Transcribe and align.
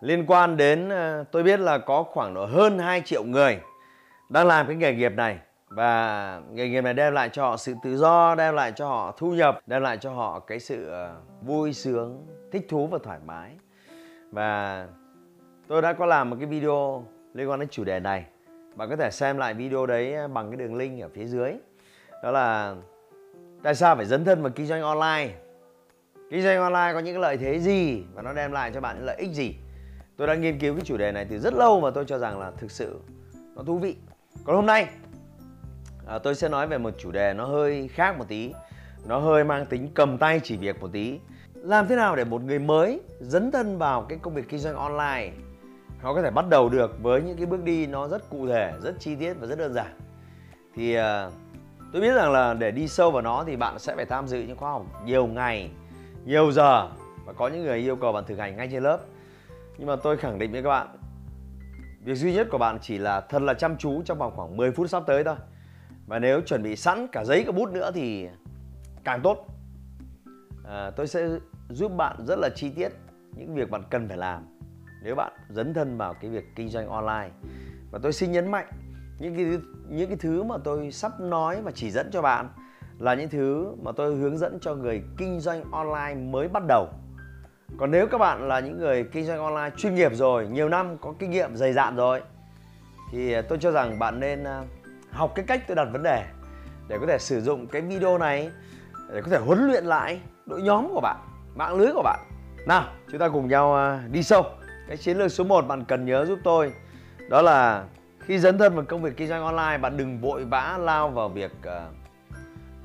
liên 0.00 0.24
quan 0.26 0.56
đến 0.56 0.88
ờ, 0.88 1.24
tôi 1.32 1.42
biết 1.42 1.60
là 1.60 1.78
có 1.78 2.02
khoảng 2.02 2.34
độ 2.34 2.46
hơn 2.46 2.78
2 2.78 3.02
triệu 3.04 3.24
người 3.24 3.60
đang 4.28 4.46
làm 4.46 4.66
cái 4.66 4.76
nghề 4.76 4.94
nghiệp 4.94 5.12
này 5.16 5.38
và 5.68 6.40
nghề 6.52 6.68
nghiệp 6.68 6.80
này 6.80 6.94
đem 6.94 7.12
lại 7.12 7.28
cho 7.32 7.42
họ 7.42 7.56
sự 7.56 7.74
tự 7.82 7.96
do, 7.96 8.34
đem 8.34 8.54
lại 8.54 8.72
cho 8.76 8.88
họ 8.88 9.14
thu 9.18 9.34
nhập, 9.34 9.60
đem 9.66 9.82
lại 9.82 9.98
cho 10.00 10.12
họ 10.12 10.40
cái 10.40 10.60
sự 10.60 10.88
ờ, 10.88 11.16
vui 11.42 11.72
sướng, 11.72 12.26
thích 12.52 12.66
thú 12.68 12.86
và 12.86 12.98
thoải 13.04 13.18
mái. 13.26 13.50
Và 14.30 14.86
tôi 15.68 15.82
đã 15.82 15.92
có 15.92 16.06
làm 16.06 16.30
một 16.30 16.36
cái 16.40 16.46
video 16.46 17.04
liên 17.34 17.50
quan 17.50 17.60
đến 17.60 17.68
chủ 17.68 17.84
đề 17.84 18.00
này. 18.00 18.24
Bạn 18.74 18.90
có 18.90 18.96
thể 18.96 19.10
xem 19.12 19.38
lại 19.38 19.54
video 19.54 19.86
đấy 19.86 20.14
ờ, 20.14 20.28
bằng 20.28 20.50
cái 20.50 20.56
đường 20.56 20.74
link 20.74 21.02
ở 21.02 21.08
phía 21.14 21.24
dưới. 21.24 21.52
Đó 22.22 22.30
là 22.30 22.74
tại 23.62 23.74
sao 23.74 23.96
phải 23.96 24.06
dấn 24.06 24.24
thân 24.24 24.42
vào 24.42 24.52
kinh 24.54 24.66
doanh 24.66 24.82
online 24.82 25.34
kinh 26.30 26.42
doanh 26.42 26.58
online 26.58 26.92
có 26.92 26.98
những 26.98 27.14
cái 27.14 27.22
lợi 27.22 27.36
thế 27.36 27.58
gì 27.58 28.02
và 28.14 28.22
nó 28.22 28.32
đem 28.32 28.52
lại 28.52 28.70
cho 28.74 28.80
bạn 28.80 28.96
những 28.96 29.06
lợi 29.06 29.16
ích 29.18 29.32
gì 29.32 29.54
tôi 30.18 30.26
đã 30.26 30.34
nghiên 30.34 30.58
cứu 30.58 30.74
cái 30.74 30.84
chủ 30.84 30.96
đề 30.96 31.12
này 31.12 31.26
từ 31.30 31.38
rất 31.38 31.54
lâu 31.54 31.80
và 31.80 31.90
tôi 31.90 32.04
cho 32.04 32.18
rằng 32.18 32.40
là 32.40 32.50
thực 32.50 32.70
sự 32.70 33.00
nó 33.56 33.62
thú 33.62 33.78
vị. 33.78 33.96
Còn 34.44 34.56
hôm 34.56 34.66
nay 34.66 34.88
à, 36.06 36.18
tôi 36.18 36.34
sẽ 36.34 36.48
nói 36.48 36.66
về 36.66 36.78
một 36.78 36.94
chủ 36.98 37.10
đề 37.10 37.34
nó 37.34 37.44
hơi 37.44 37.88
khác 37.88 38.18
một 38.18 38.24
tí. 38.28 38.52
Nó 39.06 39.18
hơi 39.18 39.44
mang 39.44 39.66
tính 39.66 39.88
cầm 39.94 40.18
tay 40.18 40.40
chỉ 40.44 40.56
việc 40.56 40.80
một 40.80 40.88
tí. 40.92 41.18
Làm 41.54 41.88
thế 41.88 41.96
nào 41.96 42.16
để 42.16 42.24
một 42.24 42.42
người 42.42 42.58
mới 42.58 43.00
dấn 43.20 43.50
thân 43.50 43.78
vào 43.78 44.02
cái 44.02 44.18
công 44.22 44.34
việc 44.34 44.48
kinh 44.48 44.60
doanh 44.60 44.76
online 44.76 45.32
họ 46.00 46.14
có 46.14 46.22
thể 46.22 46.30
bắt 46.30 46.48
đầu 46.48 46.68
được 46.68 47.02
với 47.02 47.22
những 47.22 47.36
cái 47.36 47.46
bước 47.46 47.64
đi 47.64 47.86
nó 47.86 48.08
rất 48.08 48.30
cụ 48.30 48.46
thể 48.48 48.72
rất 48.82 48.94
chi 49.00 49.14
tiết 49.14 49.34
và 49.40 49.46
rất 49.46 49.58
đơn 49.58 49.74
giản? 49.74 49.98
Thì 50.74 50.94
à, 50.94 51.30
tôi 51.92 52.02
biết 52.02 52.12
rằng 52.14 52.32
là 52.32 52.54
để 52.54 52.70
đi 52.70 52.88
sâu 52.88 53.10
vào 53.10 53.22
nó 53.22 53.44
thì 53.46 53.56
bạn 53.56 53.78
sẽ 53.78 53.96
phải 53.96 54.04
tham 54.04 54.28
dự 54.28 54.42
những 54.42 54.56
khóa 54.56 54.70
học 54.70 54.86
nhiều 55.04 55.26
ngày 55.26 55.70
nhiều 56.24 56.52
giờ 56.52 56.88
và 57.24 57.32
có 57.32 57.48
những 57.48 57.64
người 57.64 57.78
yêu 57.78 57.96
cầu 57.96 58.12
bạn 58.12 58.24
thực 58.26 58.38
hành 58.38 58.56
ngay 58.56 58.68
trên 58.72 58.82
lớp 58.82 58.98
nhưng 59.78 59.86
mà 59.86 59.96
tôi 59.96 60.16
khẳng 60.16 60.38
định 60.38 60.52
với 60.52 60.62
các 60.62 60.68
bạn 60.68 60.96
việc 62.04 62.14
duy 62.14 62.34
nhất 62.34 62.48
của 62.50 62.58
bạn 62.58 62.78
chỉ 62.82 62.98
là 62.98 63.20
thật 63.20 63.42
là 63.42 63.54
chăm 63.54 63.76
chú 63.76 64.02
trong 64.02 64.18
vòng 64.18 64.32
khoảng 64.36 64.56
10 64.56 64.72
phút 64.72 64.90
sắp 64.90 65.02
tới 65.06 65.24
thôi. 65.24 65.36
Và 66.06 66.18
nếu 66.18 66.40
chuẩn 66.40 66.62
bị 66.62 66.76
sẵn 66.76 67.06
cả 67.12 67.24
giấy 67.24 67.44
cả 67.46 67.52
bút 67.52 67.72
nữa 67.72 67.90
thì 67.94 68.28
càng 69.04 69.20
tốt. 69.22 69.46
À, 70.64 70.90
tôi 70.90 71.06
sẽ 71.06 71.28
giúp 71.68 71.92
bạn 71.96 72.16
rất 72.26 72.38
là 72.38 72.48
chi 72.54 72.70
tiết 72.70 72.88
những 73.34 73.54
việc 73.54 73.70
bạn 73.70 73.82
cần 73.90 74.08
phải 74.08 74.16
làm 74.16 74.58
nếu 75.02 75.14
bạn 75.14 75.32
dấn 75.48 75.74
thân 75.74 75.96
vào 75.98 76.14
cái 76.14 76.30
việc 76.30 76.44
kinh 76.56 76.68
doanh 76.68 76.88
online. 76.88 77.30
Và 77.90 77.98
tôi 78.02 78.12
xin 78.12 78.32
nhấn 78.32 78.50
mạnh 78.50 78.66
những 79.18 79.36
cái 79.36 79.58
những 79.88 80.08
cái 80.08 80.16
thứ 80.16 80.42
mà 80.42 80.56
tôi 80.64 80.90
sắp 80.90 81.20
nói 81.20 81.62
và 81.62 81.70
chỉ 81.74 81.90
dẫn 81.90 82.10
cho 82.12 82.22
bạn 82.22 82.48
là 82.98 83.14
những 83.14 83.28
thứ 83.28 83.74
mà 83.82 83.92
tôi 83.92 84.16
hướng 84.16 84.38
dẫn 84.38 84.58
cho 84.60 84.74
người 84.74 85.02
kinh 85.16 85.40
doanh 85.40 85.70
online 85.70 86.14
mới 86.14 86.48
bắt 86.48 86.62
đầu 86.68 86.88
còn 87.76 87.90
nếu 87.90 88.06
các 88.06 88.18
bạn 88.18 88.48
là 88.48 88.60
những 88.60 88.78
người 88.78 89.04
kinh 89.04 89.24
doanh 89.24 89.38
online 89.38 89.76
chuyên 89.76 89.94
nghiệp 89.94 90.12
rồi, 90.14 90.46
nhiều 90.46 90.68
năm 90.68 90.98
có 90.98 91.14
kinh 91.18 91.30
nghiệm 91.30 91.56
dày 91.56 91.72
dạn 91.72 91.96
rồi, 91.96 92.22
thì 93.12 93.32
à, 93.32 93.42
tôi 93.42 93.58
cho 93.60 93.70
rằng 93.70 93.98
bạn 93.98 94.20
nên 94.20 94.44
à, 94.44 94.62
học 95.10 95.32
cái 95.34 95.44
cách 95.48 95.64
tôi 95.68 95.74
đặt 95.74 95.88
vấn 95.92 96.02
đề 96.02 96.24
để 96.88 96.98
có 97.00 97.06
thể 97.06 97.18
sử 97.18 97.40
dụng 97.40 97.66
cái 97.66 97.82
video 97.82 98.18
này 98.18 98.50
để 99.12 99.22
có 99.22 99.30
thể 99.30 99.38
huấn 99.38 99.66
luyện 99.66 99.84
lại 99.84 100.20
đội 100.46 100.62
nhóm 100.62 100.88
của 100.94 101.00
bạn, 101.00 101.16
mạng 101.54 101.74
lưới 101.74 101.92
của 101.94 102.02
bạn. 102.02 102.20
Nào, 102.66 102.84
chúng 103.10 103.20
ta 103.20 103.28
cùng 103.28 103.48
nhau 103.48 103.76
à, 103.76 104.02
đi 104.10 104.22
sâu. 104.22 104.46
Cái 104.88 104.96
chiến 104.96 105.18
lược 105.18 105.32
số 105.32 105.44
1 105.44 105.66
bạn 105.68 105.84
cần 105.84 106.06
nhớ 106.06 106.24
giúp 106.24 106.38
tôi, 106.44 106.72
đó 107.30 107.42
là 107.42 107.84
khi 108.20 108.38
dấn 108.38 108.58
thân 108.58 108.74
vào 108.74 108.84
công 108.84 109.02
việc 109.02 109.16
kinh 109.16 109.28
doanh 109.28 109.44
online, 109.44 109.78
bạn 109.78 109.96
đừng 109.96 110.20
vội 110.20 110.44
vã 110.44 110.78
lao 110.80 111.08
vào 111.08 111.28
việc 111.28 111.52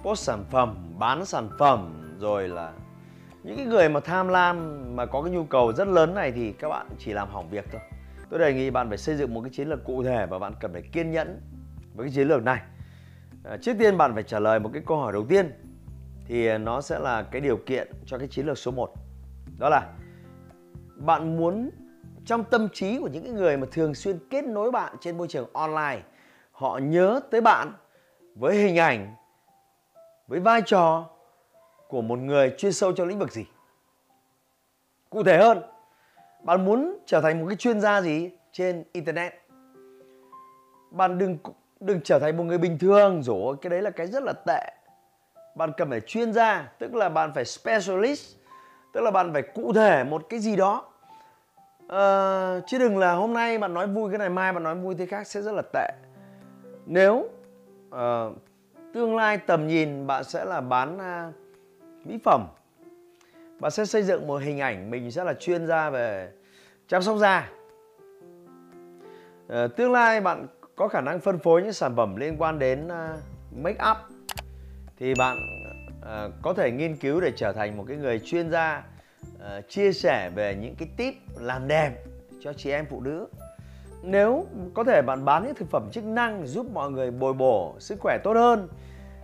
post 0.03 0.19
sản 0.23 0.45
phẩm, 0.51 0.75
bán 0.99 1.25
sản 1.25 1.49
phẩm, 1.59 2.09
rồi 2.19 2.47
là 2.47 2.71
những 3.43 3.57
cái 3.57 3.65
người 3.65 3.89
mà 3.89 3.99
tham 3.99 4.27
lam 4.27 4.83
mà 4.95 5.05
có 5.05 5.21
cái 5.21 5.31
nhu 5.31 5.43
cầu 5.43 5.73
rất 5.73 5.87
lớn 5.87 6.13
này 6.13 6.31
thì 6.31 6.51
các 6.51 6.69
bạn 6.69 6.87
chỉ 6.99 7.13
làm 7.13 7.29
hỏng 7.29 7.49
việc 7.49 7.65
thôi. 7.71 7.81
Tôi 8.29 8.39
đề 8.39 8.53
nghị 8.53 8.69
bạn 8.69 8.89
phải 8.89 8.97
xây 8.97 9.15
dựng 9.15 9.33
một 9.33 9.41
cái 9.41 9.49
chiến 9.53 9.67
lược 9.67 9.83
cụ 9.83 10.03
thể 10.03 10.25
và 10.25 10.39
bạn 10.39 10.53
cần 10.59 10.73
phải 10.73 10.81
kiên 10.81 11.11
nhẫn 11.11 11.41
với 11.95 12.05
cái 12.07 12.13
chiến 12.15 12.27
lược 12.27 12.43
này. 12.43 12.61
À, 13.43 13.57
trước 13.61 13.73
tiên 13.79 13.97
bạn 13.97 14.13
phải 14.13 14.23
trả 14.23 14.39
lời 14.39 14.59
một 14.59 14.69
cái 14.73 14.83
câu 14.85 14.97
hỏi 14.97 15.13
đầu 15.13 15.25
tiên 15.29 15.51
thì 16.25 16.57
nó 16.57 16.81
sẽ 16.81 16.99
là 16.99 17.23
cái 17.23 17.41
điều 17.41 17.57
kiện 17.57 17.87
cho 18.05 18.17
cái 18.17 18.27
chiến 18.27 18.45
lược 18.45 18.57
số 18.57 18.71
1 18.71 18.93
đó 19.59 19.69
là 19.69 19.89
bạn 20.95 21.37
muốn 21.37 21.69
trong 22.25 22.43
tâm 22.43 22.69
trí 22.73 22.99
của 22.99 23.07
những 23.07 23.23
cái 23.23 23.31
người 23.31 23.57
mà 23.57 23.67
thường 23.71 23.95
xuyên 23.95 24.19
kết 24.29 24.43
nối 24.43 24.71
bạn 24.71 24.95
trên 25.01 25.17
môi 25.17 25.27
trường 25.27 25.49
online 25.53 26.01
họ 26.51 26.77
nhớ 26.77 27.19
tới 27.31 27.41
bạn 27.41 27.73
với 28.35 28.57
hình 28.57 28.77
ảnh 28.79 29.15
với 30.27 30.39
vai 30.39 30.61
trò 30.65 31.09
của 31.93 32.01
một 32.01 32.19
người 32.19 32.53
chuyên 32.57 32.73
sâu 32.73 32.91
trong 32.91 33.07
lĩnh 33.07 33.19
vực 33.19 33.31
gì? 33.31 33.45
Cụ 35.09 35.23
thể 35.23 35.37
hơn 35.37 35.61
bạn 36.43 36.65
muốn 36.65 36.97
trở 37.05 37.21
thành 37.21 37.41
một 37.41 37.45
cái 37.47 37.55
chuyên 37.55 37.81
gia 37.81 38.01
gì 38.01 38.29
trên 38.51 38.83
internet? 38.91 39.33
Bạn 40.91 41.17
đừng 41.17 41.37
đừng 41.79 42.01
trở 42.03 42.19
thành 42.19 42.37
một 42.37 42.43
người 42.43 42.57
bình 42.57 42.77
thường 42.79 43.23
rồi 43.23 43.55
cái 43.61 43.69
đấy 43.69 43.81
là 43.81 43.89
cái 43.89 44.07
rất 44.07 44.23
là 44.23 44.33
tệ. 44.33 44.73
Bạn 45.55 45.71
cần 45.77 45.89
phải 45.89 46.01
chuyên 46.01 46.33
gia 46.33 46.71
tức 46.79 46.95
là 46.95 47.09
bạn 47.09 47.31
phải 47.35 47.45
specialist 47.45 48.35
tức 48.93 49.01
là 49.01 49.11
bạn 49.11 49.33
phải 49.33 49.41
cụ 49.41 49.73
thể 49.73 50.03
một 50.03 50.23
cái 50.29 50.39
gì 50.39 50.55
đó. 50.55 50.85
À, 51.87 52.59
chứ 52.67 52.79
đừng 52.79 52.97
là 52.97 53.13
hôm 53.13 53.33
nay 53.33 53.57
bạn 53.57 53.73
nói 53.73 53.87
vui 53.87 54.09
cái 54.11 54.19
này 54.19 54.29
mai 54.29 54.53
bạn 54.53 54.63
nói 54.63 54.75
vui 54.75 54.95
thế 54.95 55.05
khác 55.05 55.27
sẽ 55.27 55.41
rất 55.41 55.51
là 55.51 55.61
tệ. 55.73 55.89
Nếu 56.85 57.29
uh, 57.87 58.35
tương 58.93 59.15
lai 59.15 59.37
tầm 59.37 59.67
nhìn 59.67 60.07
bạn 60.07 60.23
sẽ 60.23 60.45
là 60.45 60.61
bán 60.61 60.97
uh, 60.97 61.42
mỹ 62.05 62.19
phẩm. 62.23 62.47
Bạn 63.59 63.71
sẽ 63.71 63.85
xây 63.85 64.03
dựng 64.03 64.27
một 64.27 64.41
hình 64.41 64.59
ảnh 64.59 64.89
mình 64.89 65.11
sẽ 65.11 65.23
là 65.23 65.33
chuyên 65.33 65.67
gia 65.67 65.89
về 65.89 66.31
chăm 66.87 67.01
sóc 67.01 67.17
da. 67.17 67.49
Ờ, 69.47 69.67
tương 69.67 69.91
lai 69.91 70.21
bạn 70.21 70.47
có 70.75 70.87
khả 70.87 71.01
năng 71.01 71.19
phân 71.19 71.39
phối 71.39 71.61
những 71.61 71.73
sản 71.73 71.95
phẩm 71.95 72.15
liên 72.15 72.35
quan 72.37 72.59
đến 72.59 72.87
uh, 72.87 73.19
make 73.57 73.85
up 73.91 73.97
thì 74.97 75.13
bạn 75.17 75.37
uh, 75.99 76.33
có 76.41 76.53
thể 76.53 76.71
nghiên 76.71 76.95
cứu 76.95 77.21
để 77.21 77.31
trở 77.35 77.51
thành 77.51 77.77
một 77.77 77.85
cái 77.87 77.97
người 77.97 78.19
chuyên 78.19 78.51
gia 78.51 78.83
uh, 79.35 79.69
chia 79.69 79.93
sẻ 79.93 80.29
về 80.35 80.55
những 80.55 80.75
cái 80.75 80.89
tip 80.97 81.13
làm 81.35 81.67
đẹp 81.67 82.03
cho 82.41 82.53
chị 82.53 82.71
em 82.71 82.85
phụ 82.89 83.01
nữ. 83.01 83.27
Nếu 84.03 84.45
có 84.73 84.83
thể 84.83 85.01
bạn 85.01 85.25
bán 85.25 85.43
những 85.43 85.55
thực 85.55 85.69
phẩm 85.69 85.89
chức 85.91 86.03
năng 86.03 86.47
giúp 86.47 86.65
mọi 86.73 86.91
người 86.91 87.11
bồi 87.11 87.33
bổ 87.33 87.75
sức 87.79 87.99
khỏe 87.99 88.17
tốt 88.23 88.33
hơn 88.33 88.67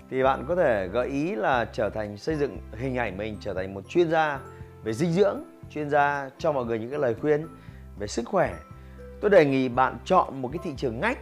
thì 0.10 0.24
bạn 0.24 0.46
có 0.48 0.56
thể 0.56 0.88
gợi 0.88 1.08
ý 1.08 1.36
là 1.36 1.66
trở 1.74 1.90
thành, 1.90 2.18
xây 2.18 2.36
dựng 2.36 2.58
hình 2.74 2.98
ảnh 2.98 3.18
mình 3.18 3.38
trở 3.40 3.54
thành 3.54 3.74
một 3.74 3.90
chuyên 3.90 4.10
gia 4.10 4.40
về 4.84 4.94
dinh 4.94 5.12
dưỡng, 5.12 5.44
chuyên 5.70 5.90
gia 5.90 6.30
cho 6.38 6.52
mọi 6.52 6.66
người 6.66 6.80
những 6.80 6.90
cái 6.90 7.00
lời 7.00 7.16
khuyên 7.22 7.48
về 8.00 8.08
sức 8.08 8.26
khỏe. 8.26 8.56
Tôi 9.22 9.32
đề 9.32 9.46
nghị 9.46 9.70
bạn 9.70 9.98
chọn 10.06 10.42
một 10.42 10.50
cái 10.54 10.60
thị 10.64 10.74
trường 10.78 11.00
ngách, 11.00 11.20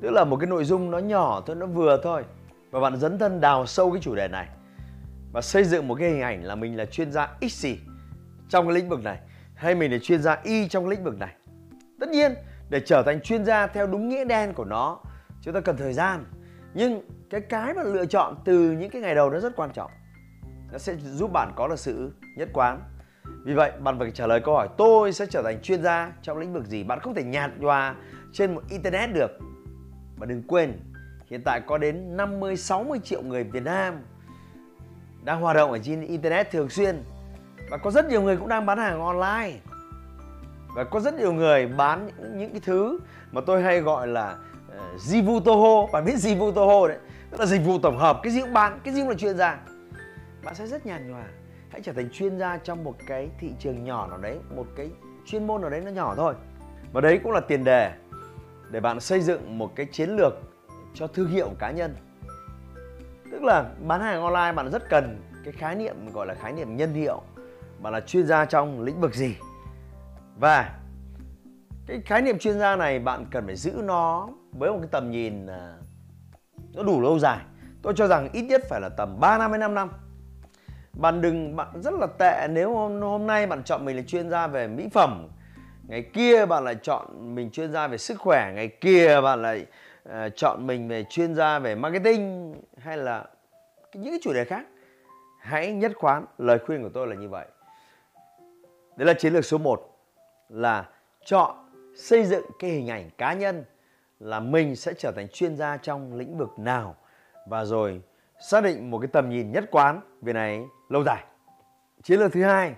tức 0.00 0.10
là 0.10 0.24
một 0.24 0.36
cái 0.36 0.46
nội 0.46 0.64
dung 0.64 0.90
nó 0.90 0.98
nhỏ 0.98 1.42
thôi, 1.46 1.56
nó 1.56 1.66
vừa 1.66 2.00
thôi, 2.02 2.24
và 2.70 2.80
bạn 2.80 2.96
dấn 2.96 3.18
thân 3.18 3.40
đào 3.40 3.66
sâu 3.66 3.90
cái 3.90 4.00
chủ 4.02 4.14
đề 4.14 4.28
này 4.28 4.48
và 5.32 5.40
xây 5.40 5.64
dựng 5.64 5.88
một 5.88 5.94
cái 5.94 6.10
hình 6.10 6.20
ảnh 6.20 6.44
là 6.44 6.54
mình 6.54 6.76
là 6.76 6.84
chuyên 6.84 7.12
gia 7.12 7.28
x 7.40 7.60
gì 7.60 7.78
trong 8.48 8.66
cái 8.66 8.74
lĩnh 8.74 8.88
vực 8.88 9.04
này, 9.04 9.18
hay 9.54 9.74
mình 9.74 9.92
là 9.92 9.98
chuyên 9.98 10.22
gia 10.22 10.40
y 10.42 10.68
trong 10.68 10.88
lĩnh 10.88 11.04
vực 11.04 11.18
này. 11.18 11.34
Tất 12.00 12.08
nhiên, 12.08 12.34
để 12.70 12.80
trở 12.86 13.02
thành 13.02 13.20
chuyên 13.20 13.44
gia 13.44 13.66
theo 13.66 13.86
đúng 13.86 14.08
nghĩa 14.08 14.24
đen 14.24 14.52
của 14.52 14.64
nó, 14.64 14.98
chúng 15.42 15.54
ta 15.54 15.60
cần 15.60 15.76
thời 15.76 15.92
gian 15.92 16.24
nhưng 16.74 17.02
cái 17.30 17.40
cái 17.40 17.74
mà 17.74 17.82
lựa 17.82 18.06
chọn 18.06 18.34
từ 18.44 18.72
những 18.72 18.90
cái 18.90 19.02
ngày 19.02 19.14
đầu 19.14 19.30
nó 19.30 19.40
rất 19.40 19.56
quan 19.56 19.70
trọng. 19.72 19.90
Nó 20.72 20.78
sẽ 20.78 20.94
giúp 20.96 21.30
bạn 21.32 21.52
có 21.56 21.68
được 21.68 21.78
sự 21.78 22.12
nhất 22.36 22.48
quán. 22.52 22.80
Vì 23.44 23.54
vậy 23.54 23.72
bạn 23.80 23.98
phải 23.98 24.10
trả 24.10 24.26
lời 24.26 24.40
câu 24.40 24.54
hỏi 24.54 24.68
tôi 24.78 25.12
sẽ 25.12 25.26
trở 25.26 25.42
thành 25.42 25.62
chuyên 25.62 25.82
gia 25.82 26.12
trong 26.22 26.38
lĩnh 26.38 26.52
vực 26.52 26.66
gì? 26.66 26.84
Bạn 26.84 27.00
không 27.00 27.14
thể 27.14 27.24
nhạt 27.24 27.50
nhòa 27.58 27.94
trên 28.32 28.54
một 28.54 28.62
internet 28.70 29.14
được. 29.14 29.30
Và 30.16 30.26
đừng 30.26 30.42
quên 30.42 30.72
hiện 31.26 31.42
tại 31.44 31.60
có 31.66 31.78
đến 31.78 32.16
50 32.16 32.56
60 32.56 32.98
triệu 33.04 33.22
người 33.22 33.44
Việt 33.44 33.62
Nam 33.62 33.94
đang 35.24 35.40
hoạt 35.40 35.56
động 35.56 35.72
ở 35.72 35.78
trên 35.78 36.00
internet 36.00 36.50
thường 36.50 36.68
xuyên. 36.68 37.02
Và 37.70 37.76
có 37.76 37.90
rất 37.90 38.06
nhiều 38.06 38.22
người 38.22 38.36
cũng 38.36 38.48
đang 38.48 38.66
bán 38.66 38.78
hàng 38.78 39.00
online. 39.00 39.58
Và 40.74 40.84
có 40.84 41.00
rất 41.00 41.14
nhiều 41.14 41.32
người 41.32 41.66
bán 41.66 42.10
những, 42.34 42.50
cái 42.50 42.60
thứ 42.64 42.98
mà 43.32 43.40
tôi 43.46 43.62
hay 43.62 43.80
gọi 43.80 44.06
là 44.06 44.36
uh, 44.94 45.00
Jivu 45.00 45.40
Toho. 45.40 45.86
Bạn 45.92 46.04
biết 46.04 46.16
Jivu 46.16 46.52
Toho 46.52 46.88
đấy 46.88 46.98
tức 47.30 47.40
là 47.40 47.46
dịch 47.46 47.64
vụ 47.64 47.78
tổng 47.78 47.98
hợp. 47.98 48.20
Cái 48.22 48.32
gì 48.32 48.40
cũng 48.40 48.52
bán 48.52 48.80
cái 48.84 48.94
gì 48.94 49.00
cũng 49.00 49.08
là 49.08 49.16
chuyên 49.16 49.36
gia. 49.36 49.60
Bạn 50.44 50.54
sẽ 50.54 50.66
rất 50.66 50.86
nhàn 50.86 51.10
nhòa. 51.10 51.24
Hãy 51.70 51.80
trở 51.80 51.92
thành 51.92 52.08
chuyên 52.12 52.38
gia 52.38 52.58
trong 52.58 52.84
một 52.84 52.94
cái 53.06 53.30
thị 53.38 53.52
trường 53.58 53.84
nhỏ 53.84 54.06
nào 54.06 54.18
đấy 54.18 54.38
một 54.56 54.66
cái 54.76 54.90
chuyên 55.26 55.46
môn 55.46 55.60
nào 55.60 55.70
đấy 55.70 55.80
nó 55.84 55.90
nhỏ 55.90 56.14
thôi. 56.16 56.34
Và 56.92 57.00
đấy 57.00 57.20
cũng 57.22 57.32
là 57.32 57.40
tiền 57.40 57.64
đề 57.64 57.92
để 58.70 58.80
bạn 58.80 59.00
xây 59.00 59.20
dựng 59.20 59.58
một 59.58 59.72
cái 59.76 59.86
chiến 59.92 60.10
lược 60.10 60.32
cho 60.94 61.06
thương 61.06 61.28
hiệu 61.28 61.50
cá 61.58 61.70
nhân. 61.70 61.96
Tức 63.32 63.42
là 63.42 63.64
bán 63.86 64.00
hàng 64.00 64.22
online 64.22 64.52
bạn 64.52 64.70
rất 64.70 64.88
cần 64.90 65.20
cái 65.44 65.52
khái 65.52 65.74
niệm 65.74 66.12
gọi 66.12 66.26
là 66.26 66.34
khái 66.34 66.52
niệm 66.52 66.76
nhân 66.76 66.94
hiệu. 66.94 67.22
Bạn 67.78 67.92
là 67.92 68.00
chuyên 68.00 68.26
gia 68.26 68.44
trong 68.44 68.82
lĩnh 68.82 69.00
vực 69.00 69.14
gì? 69.14 69.36
Và 70.38 70.78
cái 71.86 72.00
khái 72.04 72.22
niệm 72.22 72.38
chuyên 72.38 72.58
gia 72.58 72.76
này 72.76 72.98
bạn 72.98 73.26
cần 73.30 73.46
phải 73.46 73.56
giữ 73.56 73.72
nó 73.84 74.28
với 74.52 74.70
một 74.72 74.78
cái 74.80 74.88
tầm 74.92 75.10
nhìn 75.10 75.46
à, 75.46 75.74
nó 76.74 76.82
đủ 76.82 77.00
lâu 77.00 77.18
dài. 77.18 77.38
Tôi 77.82 77.92
cho 77.96 78.06
rằng 78.06 78.28
ít 78.32 78.42
nhất 78.42 78.62
phải 78.68 78.80
là 78.80 78.88
tầm 78.88 79.20
3 79.20 79.38
năm 79.38 79.52
đến 79.52 79.60
5 79.60 79.74
năm. 79.74 79.90
Bạn 80.92 81.20
đừng 81.20 81.56
bạn 81.56 81.82
rất 81.82 81.94
là 81.94 82.06
tệ 82.06 82.48
nếu 82.50 82.74
hôm, 82.74 83.00
hôm 83.00 83.26
nay 83.26 83.46
bạn 83.46 83.62
chọn 83.64 83.84
mình 83.84 83.96
là 83.96 84.02
chuyên 84.02 84.30
gia 84.30 84.46
về 84.46 84.68
mỹ 84.68 84.88
phẩm 84.92 85.28
ngày 85.88 86.02
kia 86.02 86.46
bạn 86.46 86.64
lại 86.64 86.76
chọn 86.82 87.34
mình 87.34 87.50
chuyên 87.50 87.72
gia 87.72 87.88
về 87.88 87.98
sức 87.98 88.20
khỏe 88.20 88.52
ngày 88.54 88.68
kia 88.68 89.20
bạn 89.20 89.42
lại 89.42 89.66
uh, 90.08 90.14
chọn 90.36 90.66
mình 90.66 90.88
về 90.88 91.04
chuyên 91.10 91.34
gia 91.34 91.58
về 91.58 91.74
marketing 91.74 92.54
hay 92.78 92.96
là 92.96 93.24
những 93.94 94.12
cái 94.12 94.20
chủ 94.22 94.32
đề 94.32 94.44
khác. 94.44 94.66
Hãy 95.40 95.72
nhất 95.72 95.92
quán 96.00 96.24
lời 96.38 96.58
khuyên 96.66 96.82
của 96.82 96.88
tôi 96.88 97.06
là 97.06 97.14
như 97.14 97.28
vậy. 97.28 97.46
Đấy 98.96 99.06
là 99.06 99.14
chiến 99.14 99.32
lược 99.32 99.44
số 99.44 99.58
1 99.58 99.98
là 100.48 100.88
chọn 101.24 101.56
xây 101.96 102.24
dựng 102.24 102.44
cái 102.58 102.70
hình 102.70 102.90
ảnh 102.90 103.10
cá 103.18 103.32
nhân 103.32 103.64
là 104.22 104.40
mình 104.40 104.76
sẽ 104.76 104.94
trở 104.98 105.12
thành 105.12 105.28
chuyên 105.28 105.56
gia 105.56 105.76
trong 105.76 106.14
lĩnh 106.14 106.38
vực 106.38 106.58
nào 106.58 106.96
và 107.48 107.64
rồi 107.64 108.02
xác 108.40 108.64
định 108.64 108.90
một 108.90 108.98
cái 108.98 109.08
tầm 109.12 109.30
nhìn 109.30 109.52
nhất 109.52 109.64
quán 109.70 110.00
về 110.20 110.32
này 110.32 110.64
lâu 110.88 111.02
dài. 111.04 111.24
Chiến 112.02 112.20
lược 112.20 112.32
thứ 112.32 112.42
hai, 112.42 112.74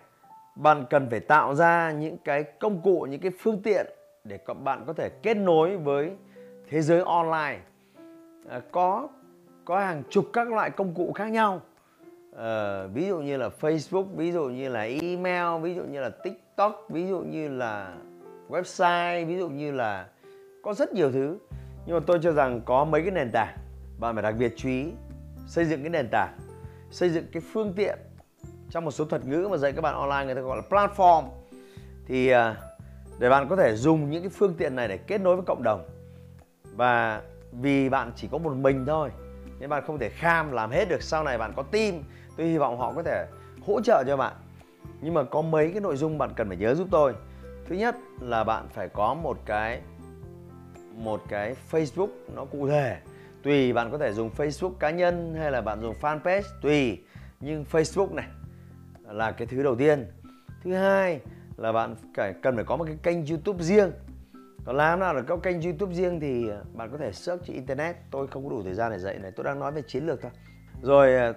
bạn 0.56 0.84
cần 0.90 1.10
phải 1.10 1.20
tạo 1.20 1.54
ra 1.54 1.92
những 1.92 2.16
cái 2.24 2.42
công 2.42 2.82
cụ, 2.82 3.06
những 3.10 3.20
cái 3.20 3.32
phương 3.38 3.62
tiện 3.62 3.86
để 4.24 4.38
các 4.46 4.54
bạn 4.54 4.84
có 4.86 4.92
thể 4.92 5.08
kết 5.22 5.34
nối 5.34 5.76
với 5.76 6.12
thế 6.70 6.82
giới 6.82 7.00
online. 7.00 7.60
À, 8.48 8.60
có 8.72 9.08
có 9.64 9.80
hàng 9.80 10.02
chục 10.10 10.24
các 10.32 10.52
loại 10.52 10.70
công 10.70 10.94
cụ 10.94 11.12
khác 11.12 11.26
nhau. 11.26 11.60
À, 12.36 12.82
ví 12.86 13.06
dụ 13.06 13.18
như 13.18 13.36
là 13.36 13.50
Facebook, 13.60 14.04
ví 14.16 14.32
dụ 14.32 14.44
như 14.44 14.68
là 14.68 14.82
email, 14.82 15.62
ví 15.62 15.74
dụ 15.74 15.82
như 15.82 16.00
là 16.00 16.10
TikTok, 16.10 16.86
ví 16.88 17.06
dụ 17.06 17.20
như 17.20 17.48
là 17.48 17.96
website, 18.48 19.26
ví 19.26 19.38
dụ 19.38 19.48
như 19.48 19.72
là 19.72 20.06
có 20.64 20.74
rất 20.74 20.92
nhiều 20.92 21.12
thứ. 21.12 21.38
Nhưng 21.86 21.96
mà 21.96 22.02
tôi 22.06 22.18
cho 22.22 22.32
rằng 22.32 22.60
có 22.64 22.84
mấy 22.84 23.02
cái 23.02 23.10
nền 23.10 23.30
tảng. 23.32 23.56
Bạn 23.98 24.14
phải 24.14 24.22
đặc 24.22 24.34
biệt 24.38 24.54
chú 24.56 24.68
ý 24.68 24.92
xây 25.46 25.64
dựng 25.64 25.80
cái 25.80 25.90
nền 25.90 26.08
tảng, 26.10 26.38
xây 26.90 27.10
dựng 27.10 27.26
cái 27.32 27.42
phương 27.52 27.72
tiện 27.76 27.98
trong 28.70 28.84
một 28.84 28.90
số 28.90 29.04
thuật 29.04 29.24
ngữ 29.24 29.48
mà 29.50 29.56
dạy 29.56 29.72
các 29.72 29.80
bạn 29.80 29.94
online 29.94 30.24
người 30.24 30.34
ta 30.34 30.40
gọi 30.40 30.56
là 30.56 30.62
platform. 30.70 31.24
Thì 32.06 32.28
à, 32.28 32.56
để 33.18 33.28
bạn 33.30 33.48
có 33.48 33.56
thể 33.56 33.76
dùng 33.76 34.10
những 34.10 34.22
cái 34.22 34.30
phương 34.30 34.54
tiện 34.58 34.76
này 34.76 34.88
để 34.88 34.96
kết 34.96 35.20
nối 35.20 35.36
với 35.36 35.44
cộng 35.44 35.62
đồng. 35.62 35.88
Và 36.76 37.22
vì 37.52 37.88
bạn 37.88 38.12
chỉ 38.16 38.28
có 38.32 38.38
một 38.38 38.54
mình 38.54 38.86
thôi, 38.86 39.10
nên 39.58 39.70
bạn 39.70 39.84
không 39.86 39.98
thể 39.98 40.08
kham 40.08 40.52
làm 40.52 40.70
hết 40.70 40.88
được. 40.88 41.02
Sau 41.02 41.24
này 41.24 41.38
bạn 41.38 41.52
có 41.56 41.62
team, 41.62 41.94
tôi 42.36 42.46
hy 42.46 42.58
vọng 42.58 42.78
họ 42.78 42.92
có 42.92 43.02
thể 43.02 43.26
hỗ 43.66 43.80
trợ 43.80 44.04
cho 44.06 44.16
bạn. 44.16 44.32
Nhưng 45.00 45.14
mà 45.14 45.22
có 45.22 45.42
mấy 45.42 45.70
cái 45.70 45.80
nội 45.80 45.96
dung 45.96 46.18
bạn 46.18 46.30
cần 46.36 46.48
phải 46.48 46.56
nhớ 46.56 46.74
giúp 46.74 46.88
tôi. 46.90 47.14
Thứ 47.66 47.74
nhất 47.74 47.96
là 48.20 48.44
bạn 48.44 48.68
phải 48.68 48.88
có 48.88 49.14
một 49.14 49.38
cái 49.46 49.82
một 50.96 51.22
cái 51.28 51.56
Facebook 51.70 52.08
nó 52.34 52.44
cụ 52.44 52.68
thể. 52.68 52.98
Tùy 53.42 53.72
bạn 53.72 53.90
có 53.90 53.98
thể 53.98 54.12
dùng 54.12 54.30
Facebook 54.36 54.72
cá 54.72 54.90
nhân 54.90 55.34
hay 55.34 55.50
là 55.50 55.60
bạn 55.60 55.80
dùng 55.80 55.94
fanpage, 56.00 56.42
tùy. 56.62 57.02
Nhưng 57.40 57.64
Facebook 57.70 58.14
này 58.14 58.26
là 59.08 59.32
cái 59.32 59.46
thứ 59.46 59.62
đầu 59.62 59.76
tiên. 59.76 60.06
Thứ 60.62 60.74
hai 60.74 61.20
là 61.56 61.72
bạn 61.72 61.96
cần 62.42 62.54
phải 62.54 62.64
có 62.64 62.76
một 62.76 62.84
cái 62.84 62.96
kênh 63.02 63.26
YouTube 63.26 63.64
riêng. 63.64 63.92
Còn 64.64 64.76
làm 64.76 65.00
nào 65.00 65.14
được 65.14 65.24
có 65.28 65.36
kênh 65.36 65.62
YouTube 65.62 65.94
riêng 65.94 66.20
thì 66.20 66.50
bạn 66.72 66.90
có 66.90 66.98
thể 66.98 67.12
search 67.12 67.44
trên 67.46 67.56
internet. 67.56 67.96
Tôi 68.10 68.26
không 68.26 68.44
có 68.44 68.50
đủ 68.50 68.62
thời 68.62 68.74
gian 68.74 68.92
để 68.92 68.98
dạy 68.98 69.18
này, 69.18 69.30
tôi 69.30 69.44
đang 69.44 69.58
nói 69.58 69.72
về 69.72 69.82
chiến 69.86 70.06
lược 70.06 70.22
thôi. 70.22 70.30
Rồi 70.82 71.16
à, 71.16 71.32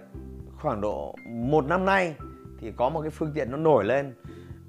khoảng 0.57 0.81
độ 0.81 1.15
một 1.27 1.65
năm 1.65 1.86
nay 1.86 2.15
thì 2.59 2.71
có 2.77 2.89
một 2.89 3.01
cái 3.01 3.09
phương 3.09 3.31
tiện 3.36 3.51
nó 3.51 3.57
nổi 3.57 3.86
lên 3.86 4.13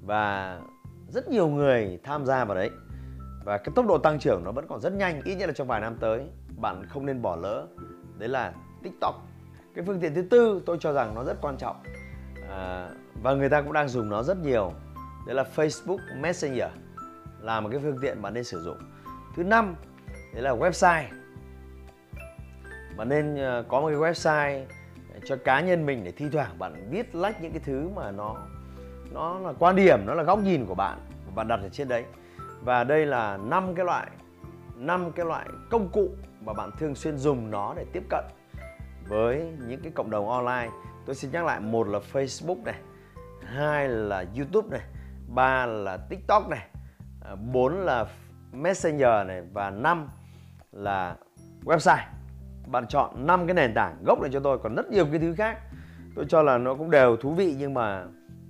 và 0.05 0.59
rất 1.07 1.29
nhiều 1.29 1.47
người 1.47 1.99
tham 2.03 2.25
gia 2.25 2.45
vào 2.45 2.55
đấy 2.55 2.69
và 3.43 3.57
cái 3.57 3.73
tốc 3.75 3.87
độ 3.87 3.97
tăng 3.97 4.19
trưởng 4.19 4.43
nó 4.43 4.51
vẫn 4.51 4.67
còn 4.67 4.79
rất 4.79 4.93
nhanh 4.93 5.21
ít 5.23 5.35
nhất 5.35 5.47
là 5.47 5.53
trong 5.53 5.67
vài 5.67 5.81
năm 5.81 5.95
tới. 5.99 6.21
Bạn 6.57 6.85
không 6.89 7.05
nên 7.05 7.21
bỏ 7.21 7.35
lỡ. 7.35 7.67
Đấy 8.17 8.29
là 8.29 8.53
tiktok. 8.83 9.15
Cái 9.75 9.85
phương 9.85 9.99
tiện 9.99 10.15
thứ 10.15 10.21
tư 10.21 10.61
tôi 10.65 10.77
cho 10.79 10.93
rằng 10.93 11.15
nó 11.15 11.23
rất 11.23 11.37
quan 11.41 11.57
trọng. 11.57 11.75
À, 12.49 12.89
và 13.23 13.33
người 13.33 13.49
ta 13.49 13.61
cũng 13.61 13.73
đang 13.73 13.87
dùng 13.87 14.09
nó 14.09 14.23
rất 14.23 14.37
nhiều. 14.37 14.73
Đấy 15.25 15.35
là 15.35 15.45
facebook 15.55 15.99
messenger 16.17 16.69
là 17.41 17.59
một 17.59 17.69
cái 17.71 17.79
phương 17.83 17.97
tiện 18.01 18.21
bạn 18.21 18.33
nên 18.33 18.43
sử 18.43 18.61
dụng. 18.61 18.77
Thứ 19.35 19.43
năm 19.43 19.75
đấy 20.33 20.41
là 20.43 20.55
website. 20.55 21.05
Bạn 22.97 23.09
nên 23.09 23.35
ờ, 23.35 23.63
có 23.67 23.81
một 23.81 23.87
cái 23.87 23.97
website 23.97 24.65
cho 25.25 25.35
cá 25.35 25.61
nhân 25.61 25.85
mình 25.85 26.03
để 26.03 26.11
thi 26.11 26.25
thoảng 26.31 26.59
bạn 26.59 26.89
viết 26.89 27.15
lách 27.15 27.41
những 27.41 27.51
cái 27.51 27.61
thứ 27.65 27.89
mà 27.95 28.11
nó 28.11 28.35
nó 29.13 29.39
là 29.39 29.53
quan 29.59 29.75
điểm 29.75 30.05
nó 30.05 30.13
là 30.13 30.23
góc 30.23 30.39
nhìn 30.39 30.65
của 30.65 30.75
bạn 30.75 30.99
bạn 31.35 31.47
đặt 31.47 31.59
ở 31.61 31.69
trên 31.69 31.87
đấy 31.87 32.03
và 32.63 32.83
đây 32.83 33.05
là 33.05 33.37
năm 33.37 33.75
cái 33.75 33.85
loại, 33.85 34.07
năm 34.75 35.11
cái 35.11 35.25
loại 35.25 35.47
công 35.69 35.89
cụ 35.89 36.09
mà 36.45 36.53
bạn 36.53 36.71
thường 36.79 36.95
xuyên 36.95 37.17
dùng 37.17 37.51
nó 37.51 37.73
để 37.77 37.85
tiếp 37.93 38.03
cận 38.09 38.25
với 39.07 39.53
những 39.67 39.81
cái 39.81 39.91
cộng 39.95 40.09
đồng 40.09 40.29
online. 40.29 40.69
Tôi 41.05 41.15
xin 41.15 41.31
nhắc 41.31 41.45
lại, 41.45 41.59
một 41.59 41.87
là 41.87 41.99
Facebook 42.13 42.63
này, 42.63 42.79
hai 43.43 43.89
là 43.89 44.25
YouTube 44.37 44.67
này, 44.71 44.87
ba 45.27 45.65
là 45.65 45.97
TikTok 45.97 46.49
này 46.49 46.67
à, 47.25 47.35
bốn 47.35 47.73
là 47.73 48.05
Messenger 48.51 49.27
này 49.27 49.41
và 49.53 49.69
năm 49.69 50.07
là 50.71 51.15
website. 51.65 52.05
Bạn 52.67 52.87
chọn 52.87 53.25
năm 53.25 53.47
cái 53.47 53.53
nền 53.53 53.73
tảng 53.73 54.03
gốc 54.05 54.21
này 54.21 54.29
cho 54.33 54.39
tôi, 54.39 54.59
còn 54.63 54.75
rất 54.75 54.89
nhiều 54.89 55.05
cái 55.11 55.19
thứ 55.19 55.35
khác. 55.35 55.59
Tôi 56.15 56.25
cho 56.29 56.41
là 56.41 56.57
nó 56.57 56.75
cũng 56.75 56.91
đều 56.91 57.17
thú 57.17 57.33
vị 57.33 57.55
nhưng 57.59 57.73
mà 57.73 58.05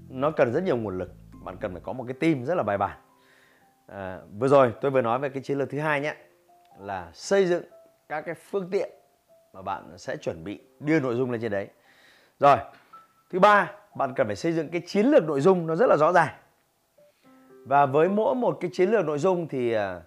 nó 0.09 0.31
cần 0.31 0.53
rất 0.53 0.63
nhiều 0.63 0.77
nguồn 0.77 0.97
lực. 0.97 1.13
Bạn 1.43 1.57
cần 1.57 1.71
phải 1.71 1.81
có 1.85 1.93
một 1.93 2.03
cái 2.07 2.13
team 2.13 2.45
rất 2.45 2.55
là 2.55 2.63
bài 2.63 2.77
bản 2.77 2.97
à, 3.91 4.19
vừa 4.39 4.47
rồi 4.47 4.73
tôi 4.81 4.91
vừa 4.91 5.01
nói 5.01 5.19
về 5.19 5.29
cái 5.29 5.43
chiến 5.43 5.57
lược 5.57 5.69
thứ 5.69 5.79
hai 5.79 6.01
nhé 6.01 6.15
là 6.79 7.09
xây 7.13 7.45
dựng 7.45 7.63
các 8.09 8.21
cái 8.21 8.35
phương 8.35 8.69
tiện 8.71 8.89
mà 9.53 9.61
bạn 9.61 9.97
sẽ 9.97 10.17
chuẩn 10.17 10.43
bị 10.43 10.59
đưa 10.79 10.99
nội 10.99 11.15
dung 11.15 11.31
lên 11.31 11.41
trên 11.41 11.51
đấy. 11.51 11.67
Rồi 12.39 12.57
thứ 13.29 13.39
ba 13.39 13.71
bạn 13.95 14.13
cần 14.15 14.27
phải 14.27 14.35
xây 14.35 14.53
dựng 14.53 14.69
cái 14.69 14.81
chiến 14.85 15.05
lược 15.05 15.23
nội 15.23 15.41
dung 15.41 15.67
nó 15.67 15.75
rất 15.75 15.85
là 15.89 15.97
rõ 15.97 16.11
ràng. 16.11 16.35
Và 17.65 17.85
với 17.85 18.09
mỗi 18.09 18.35
một 18.35 18.57
cái 18.61 18.71
chiến 18.73 18.89
lược 18.89 19.05
nội 19.05 19.19
dung 19.19 19.47
thì 19.47 19.73
à, 19.73 20.01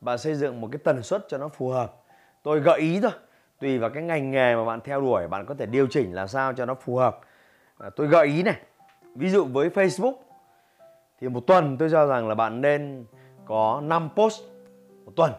bạn 0.00 0.18
xây 0.18 0.34
dựng 0.34 0.60
một 0.60 0.68
cái 0.72 0.78
tần 0.84 1.02
suất 1.02 1.24
cho 1.28 1.38
nó 1.38 1.48
phù 1.48 1.68
hợp. 1.68 1.94
Tôi 2.42 2.60
gợi 2.60 2.80
ý 2.80 3.00
thôi 3.00 3.12
tùy 3.60 3.78
vào 3.78 3.90
cái 3.90 4.02
ngành 4.02 4.30
nghề 4.30 4.56
mà 4.56 4.64
bạn 4.64 4.80
theo 4.84 5.00
đuổi 5.00 5.28
bạn 5.28 5.46
có 5.46 5.54
thể 5.54 5.66
điều 5.66 5.86
chỉnh 5.86 6.14
làm 6.14 6.28
sao 6.28 6.52
cho 6.52 6.66
nó 6.66 6.74
phù 6.74 6.96
hợp. 6.96 7.20
À, 7.78 7.90
tôi 7.96 8.06
gợi 8.06 8.26
ý 8.26 8.42
này 8.42 8.56
ví 9.14 9.30
dụ 9.30 9.44
với 9.44 9.68
Facebook 9.68 10.14
thì 11.20 11.28
một 11.28 11.46
tuần 11.46 11.76
tôi 11.78 11.88
cho 11.90 12.06
rằng 12.06 12.28
là 12.28 12.34
bạn 12.34 12.60
nên 12.60 13.04
có 13.46 13.80
5 13.84 14.08
post 14.16 14.42
một 15.04 15.12
tuần. 15.16 15.32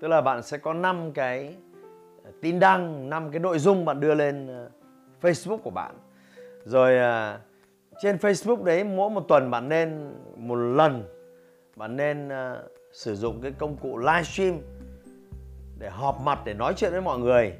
Tức 0.00 0.08
là 0.08 0.20
bạn 0.20 0.42
sẽ 0.42 0.58
có 0.58 0.72
5 0.72 1.12
cái 1.12 1.56
ờ, 2.24 2.30
tin 2.40 2.60
đăng 2.60 3.10
5 3.10 3.30
cái 3.30 3.40
nội 3.40 3.58
dung 3.58 3.84
bạn 3.84 4.00
đưa 4.00 4.14
lên 4.14 4.46
ờ, 4.46 4.70
Facebook 5.22 5.58
của 5.58 5.70
bạn. 5.70 5.94
Rồi 6.64 6.98
ờ, 6.98 7.38
trên 8.02 8.16
Facebook 8.16 8.64
đấy 8.64 8.84
mỗi 8.84 9.10
một 9.10 9.24
tuần 9.28 9.50
bạn 9.50 9.68
nên, 9.68 10.14
một 10.36 10.56
lần, 10.56 11.04
bạn 11.76 11.96
nên 11.96 12.28
sử 12.92 13.16
dụng 13.16 13.40
cái 13.42 13.52
công 13.58 13.76
cụ 13.76 13.98
livestream 13.98 14.58
để 15.78 15.90
họp 15.90 16.20
mặt, 16.20 16.38
để 16.44 16.54
nói 16.54 16.74
chuyện 16.76 16.92
với 16.92 17.00
mọi 17.00 17.18
người. 17.18 17.52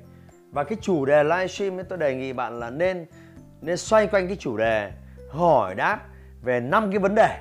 Và 0.53 0.65
cái 0.65 0.79
chủ 0.81 1.05
đề 1.05 1.25
livestream 1.25 1.79
ấy, 1.79 1.85
tôi 1.85 1.99
đề 1.99 2.15
nghị 2.15 2.33
bạn 2.33 2.61
là 2.61 2.71
nên 2.71 3.07
nên 3.61 3.77
xoay 3.77 4.07
quanh 4.07 4.27
cái 4.27 4.37
chủ 4.37 4.57
đề 4.57 4.93
hỏi 5.31 5.75
đáp 5.75 6.01
về 6.43 6.61
năm 6.61 6.91
cái 6.91 6.99
vấn 6.99 7.15
đề 7.15 7.39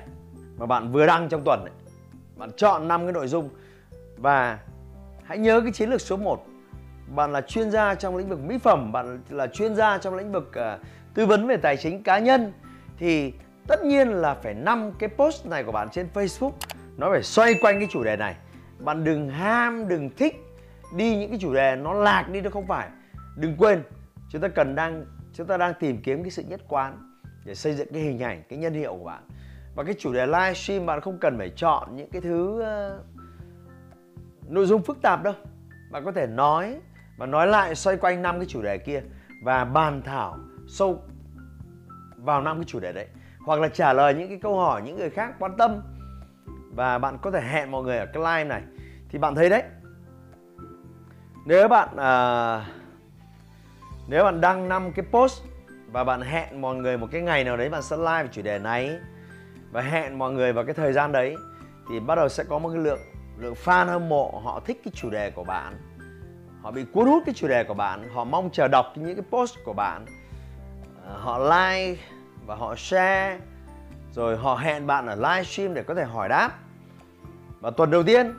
mà 0.56 0.66
bạn 0.66 0.92
vừa 0.92 1.06
đăng 1.06 1.28
trong 1.28 1.42
tuần 1.44 1.60
ấy 1.60 1.79
bạn 2.40 2.50
chọn 2.56 2.88
năm 2.88 3.02
cái 3.04 3.12
nội 3.12 3.28
dung. 3.28 3.50
Và 4.16 4.58
Hãy 5.24 5.38
nhớ 5.38 5.60
cái 5.60 5.72
chiến 5.72 5.90
lược 5.90 6.00
số 6.00 6.16
1 6.16 6.46
Bạn 7.06 7.32
là 7.32 7.40
chuyên 7.40 7.70
gia 7.70 7.94
trong 7.94 8.16
lĩnh 8.16 8.28
vực 8.28 8.40
mỹ 8.40 8.58
phẩm 8.58 8.92
Bạn 8.92 9.20
là 9.30 9.46
chuyên 9.46 9.74
gia 9.74 9.98
trong 9.98 10.14
lĩnh 10.14 10.32
vực 10.32 10.50
uh, 10.74 10.80
tư 11.14 11.26
vấn 11.26 11.46
về 11.46 11.56
tài 11.56 11.76
chính 11.76 12.02
cá 12.02 12.18
nhân 12.18 12.52
Thì 12.98 13.32
tất 13.66 13.84
nhiên 13.84 14.08
là 14.08 14.34
phải 14.34 14.54
năm 14.54 14.92
cái 14.98 15.08
post 15.08 15.46
này 15.46 15.64
của 15.64 15.72
bạn 15.72 15.88
trên 15.92 16.08
Facebook. 16.14 16.52
Nó 16.96 17.10
phải 17.10 17.22
xoay 17.22 17.54
quanh 17.54 17.78
cái 17.78 17.88
chủ 17.90 18.02
đề 18.04 18.16
này. 18.16 18.36
Bạn 18.78 19.04
đừng 19.04 19.28
ham, 19.28 19.88
đừng 19.88 20.10
thích 20.16 20.36
đi 20.96 21.16
những 21.16 21.30
cái 21.30 21.38
chủ 21.38 21.54
đề 21.54 21.76
nó 21.76 21.92
lạc 21.92 22.28
đi 22.32 22.40
nó 22.40 22.50
không 22.50 22.66
phải. 22.66 22.88
Đừng 23.36 23.56
quên 23.56 23.82
chúng 24.30 24.42
ta 24.42 24.48
cần 24.48 24.74
đang 24.74 25.04
chúng 25.34 25.46
ta 25.46 25.56
đang 25.56 25.74
tìm 25.80 26.02
kiếm 26.02 26.22
cái 26.22 26.30
sự 26.30 26.42
nhất 26.42 26.60
quán 26.68 27.18
để 27.44 27.54
xây 27.54 27.74
dựng 27.74 27.88
cái 27.92 28.02
hình 28.02 28.22
ảnh, 28.22 28.42
cái 28.48 28.58
nhân 28.58 28.74
hiệu 28.74 28.96
của 28.98 29.04
bạn 29.04 29.22
và 29.74 29.84
cái 29.84 29.94
chủ 29.98 30.12
đề 30.12 30.26
livestream 30.26 30.86
bạn 30.86 31.00
không 31.00 31.18
cần 31.18 31.38
phải 31.38 31.50
chọn 31.50 31.96
những 31.96 32.10
cái 32.10 32.20
thứ 32.20 32.62
uh, 32.62 33.06
nội 34.48 34.66
dung 34.66 34.82
phức 34.82 35.02
tạp 35.02 35.22
đâu. 35.22 35.34
Bạn 35.90 36.04
có 36.04 36.12
thể 36.12 36.26
nói 36.26 36.80
và 37.16 37.26
nói 37.26 37.46
lại 37.46 37.74
xoay 37.74 37.96
quanh 37.96 38.22
năm 38.22 38.38
cái 38.38 38.46
chủ 38.48 38.62
đề 38.62 38.78
kia 38.78 39.02
và 39.42 39.64
bàn 39.64 40.02
thảo 40.02 40.38
sâu 40.68 41.02
vào 42.16 42.42
năm 42.42 42.56
cái 42.56 42.64
chủ 42.64 42.80
đề 42.80 42.92
đấy. 42.92 43.06
Hoặc 43.46 43.60
là 43.60 43.68
trả 43.68 43.92
lời 43.92 44.14
những 44.14 44.28
cái 44.28 44.38
câu 44.42 44.58
hỏi 44.58 44.82
những 44.82 44.96
người 44.96 45.10
khác 45.10 45.34
quan 45.38 45.56
tâm 45.56 45.80
và 46.74 46.98
bạn 46.98 47.18
có 47.22 47.30
thể 47.30 47.40
hẹn 47.40 47.70
mọi 47.70 47.82
người 47.82 47.98
ở 47.98 48.06
cái 48.06 48.22
live 48.22 48.44
này. 48.44 48.62
Thì 49.08 49.18
bạn 49.18 49.34
thấy 49.34 49.50
đấy 49.50 49.62
nếu 51.46 51.68
bạn 51.68 51.88
uh, 51.92 52.66
nếu 54.08 54.24
bạn 54.24 54.40
đăng 54.40 54.68
năm 54.68 54.92
cái 54.92 55.06
post 55.10 55.42
và 55.92 56.04
bạn 56.04 56.20
hẹn 56.20 56.60
mọi 56.60 56.76
người 56.76 56.98
một 56.98 57.08
cái 57.12 57.20
ngày 57.20 57.44
nào 57.44 57.56
đấy 57.56 57.68
bạn 57.68 57.82
sẽ 57.82 57.96
live 57.96 58.22
về 58.22 58.28
chủ 58.32 58.42
đề 58.42 58.58
này 58.58 58.98
và 59.72 59.80
hẹn 59.80 60.18
mọi 60.18 60.32
người 60.32 60.52
vào 60.52 60.64
cái 60.64 60.74
thời 60.74 60.92
gian 60.92 61.12
đấy, 61.12 61.36
thì 61.88 62.00
bắt 62.00 62.14
đầu 62.14 62.28
sẽ 62.28 62.44
có 62.44 62.58
một 62.58 62.68
cái 62.68 62.82
lượng 62.82 63.00
lượng 63.38 63.54
fan 63.64 63.86
hâm 63.86 64.08
mộ, 64.08 64.40
họ 64.44 64.60
thích 64.60 64.80
cái 64.84 64.92
chủ 64.94 65.10
đề 65.10 65.30
của 65.30 65.44
bạn. 65.44 65.78
Họ 66.62 66.70
bị 66.70 66.84
cuốn 66.92 67.06
hút 67.06 67.22
cái 67.26 67.34
chủ 67.34 67.48
đề 67.48 67.64
của 67.64 67.74
bạn, 67.74 68.08
họ 68.14 68.24
mong 68.24 68.50
chờ 68.52 68.68
đọc 68.68 68.86
những 68.94 69.14
cái 69.16 69.24
post 69.30 69.58
của 69.64 69.72
bạn. 69.72 70.06
À, 71.06 71.12
họ 71.18 71.38
like 71.38 72.02
và 72.46 72.54
họ 72.54 72.74
share, 72.76 73.38
rồi 74.12 74.36
họ 74.36 74.54
hẹn 74.54 74.86
bạn 74.86 75.06
ở 75.06 75.14
livestream 75.14 75.74
để 75.74 75.82
có 75.82 75.94
thể 75.94 76.04
hỏi 76.04 76.28
đáp. 76.28 76.58
Và 77.60 77.70
tuần 77.70 77.90
đầu 77.90 78.02
tiên, 78.02 78.34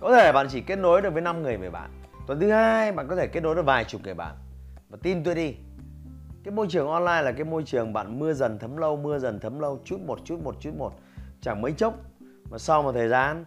có 0.00 0.12
thể 0.16 0.32
bạn 0.32 0.46
chỉ 0.50 0.60
kết 0.60 0.76
nối 0.76 1.02
được 1.02 1.12
với 1.12 1.22
5 1.22 1.42
người 1.42 1.56
về 1.56 1.70
bạn. 1.70 1.90
Tuần 2.26 2.40
thứ 2.40 2.50
hai, 2.50 2.92
bạn 2.92 3.08
có 3.08 3.16
thể 3.16 3.26
kết 3.26 3.42
nối 3.42 3.54
được 3.54 3.66
vài 3.66 3.84
chục 3.84 4.00
người 4.04 4.14
bạn. 4.14 4.34
Và 4.88 4.98
tin 5.02 5.24
tôi 5.24 5.34
đi 5.34 5.56
cái 6.44 6.54
môi 6.54 6.66
trường 6.70 6.88
online 6.88 7.22
là 7.22 7.32
cái 7.32 7.44
môi 7.44 7.62
trường 7.66 7.92
bạn 7.92 8.18
mưa 8.18 8.32
dần 8.32 8.58
thấm 8.58 8.76
lâu, 8.76 8.96
mưa 8.96 9.18
dần 9.18 9.40
thấm 9.40 9.58
lâu, 9.58 9.80
chút 9.84 10.00
một 10.00 10.18
chút 10.24 10.40
một 10.42 10.56
chút 10.60 10.70
một. 10.78 10.92
Chẳng 11.40 11.62
mấy 11.62 11.72
chốc, 11.72 11.94
mà 12.50 12.58
sau 12.58 12.82
một 12.82 12.92
thời 12.92 13.08
gian, 13.08 13.44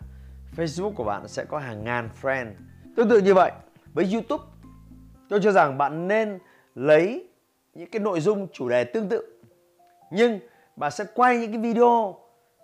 Facebook 0.56 0.94
của 0.94 1.04
bạn 1.04 1.28
sẽ 1.28 1.46
có 1.46 1.60
hàng 1.60 1.84
ngàn 1.84 2.10
friend. 2.22 2.52
Tương 2.96 3.10
tự 3.10 3.22
như 3.22 3.34
vậy, 3.34 3.52
với 3.94 4.10
YouTube, 4.14 4.44
tôi 5.30 5.40
cho 5.44 5.52
rằng 5.52 5.78
bạn 5.78 6.08
nên 6.08 6.40
lấy 6.76 7.28
những 7.74 7.90
cái 7.90 8.00
nội 8.00 8.20
dung 8.20 8.48
chủ 8.54 8.70
đề 8.70 8.84
tương 8.84 9.10
tự. 9.10 9.42
Nhưng 10.12 10.40
bạn 10.76 10.92
sẽ 10.92 11.06
quay 11.14 11.38
những 11.38 11.52
cái 11.52 11.62
video, 11.62 12.16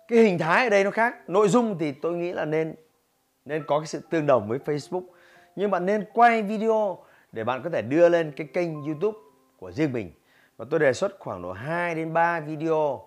cái 0.08 0.18
hình 0.18 0.38
thái 0.38 0.64
ở 0.64 0.70
đây 0.70 0.84
nó 0.84 0.90
khác. 0.90 1.28
Nội 1.28 1.48
dung 1.48 1.78
thì 1.78 1.92
tôi 1.92 2.16
nghĩ 2.16 2.32
là 2.32 2.44
nên 2.44 2.74
nên 3.44 3.64
có 3.66 3.78
cái 3.78 3.86
sự 3.86 4.00
tương 4.10 4.26
đồng 4.26 4.48
với 4.48 4.58
Facebook. 4.64 5.04
Nhưng 5.56 5.70
bạn 5.70 5.86
nên 5.86 6.04
quay 6.12 6.42
video 6.42 6.98
để 7.32 7.44
bạn 7.44 7.62
có 7.62 7.70
thể 7.70 7.82
đưa 7.82 8.08
lên 8.08 8.32
cái 8.36 8.46
kênh 8.46 8.84
YouTube 8.84 9.18
của 9.58 9.72
riêng 9.72 9.92
mình 9.92 10.12
và 10.56 10.64
tôi 10.70 10.80
đề 10.80 10.92
xuất 10.92 11.18
khoảng 11.18 11.42
độ 11.42 11.52
2 11.52 11.94
đến 11.94 12.12
3 12.12 12.40
video 12.40 13.02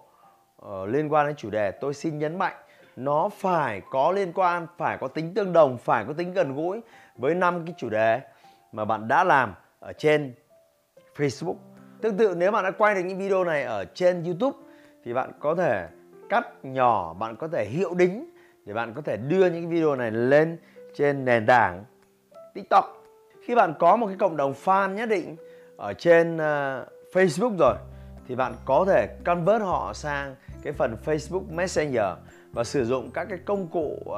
uh, 0.66 0.88
liên 0.88 1.14
quan 1.14 1.28
đến 1.28 1.36
chủ 1.36 1.50
đề. 1.50 1.72
Tôi 1.72 1.94
xin 1.94 2.20
nhấn 2.20 2.38
mạnh 2.38 2.56
nó 2.96 3.30
phải 3.30 3.82
có 3.92 4.12
liên 4.12 4.32
quan 4.36 4.68
phải 4.78 4.98
có 4.98 5.08
tính 5.08 5.34
tương 5.34 5.54
đồng 5.54 5.78
phải 5.78 6.06
có 6.06 6.14
tính 6.14 6.34
gần 6.34 6.56
gũi 6.56 6.82
với 7.16 7.36
năm 7.36 7.66
cái 7.66 7.76
chủ 7.78 7.90
đề 7.90 8.22
mà 8.72 8.86
bạn 8.86 9.08
đã 9.08 9.24
làm 9.24 9.54
ở 9.80 9.94
trên 9.94 10.34
Facebook. 11.16 11.56
Tương 12.02 12.18
tự 12.18 12.36
nếu 12.38 12.52
bạn 12.52 12.64
đã 12.64 12.72
quay 12.72 12.96
được 12.96 13.02
những 13.02 13.18
video 13.18 13.44
này 13.44 13.64
ở 13.64 13.86
trên 13.86 14.24
YouTube 14.24 14.58
thì 15.04 15.14
bạn 15.14 15.32
có 15.40 15.56
thể 15.56 15.88
cắt 16.30 16.66
nhỏ 16.66 17.14
bạn 17.14 17.36
có 17.36 17.48
thể 17.48 17.66
hiệu 17.66 17.94
đính 17.94 18.30
để 18.66 18.74
bạn 18.74 18.94
có 18.94 19.02
thể 19.02 19.18
đưa 19.18 19.50
những 19.50 19.70
video 19.70 19.96
này 19.96 20.12
lên 20.12 20.58
trên 20.96 21.26
nền 21.26 21.46
tảng 21.46 21.84
TikTok. 22.54 23.04
Khi 23.46 23.56
bạn 23.56 23.74
có 23.80 23.96
một 23.96 24.08
cái 24.08 24.16
cộng 24.20 24.38
đồng 24.38 24.54
fan 24.64 24.94
nhất 24.94 25.10
định 25.10 25.36
ở 25.78 25.94
trên 25.94 26.36
uh, 26.36 26.88
Facebook 27.14 27.58
rồi 27.58 27.76
thì 28.28 28.36
bạn 28.36 28.54
có 28.66 28.86
thể 28.88 29.08
convert 29.26 29.64
họ 29.64 29.94
sang 29.94 30.36
cái 30.64 30.74
phần 30.74 30.98
Facebook 31.06 31.44
Messenger 31.50 32.06
và 32.52 32.64
sử 32.64 32.86
dụng 32.86 33.12
các 33.12 33.28
cái 33.30 33.38
công 33.46 33.68
cụ 33.68 33.98
uh, 34.06 34.18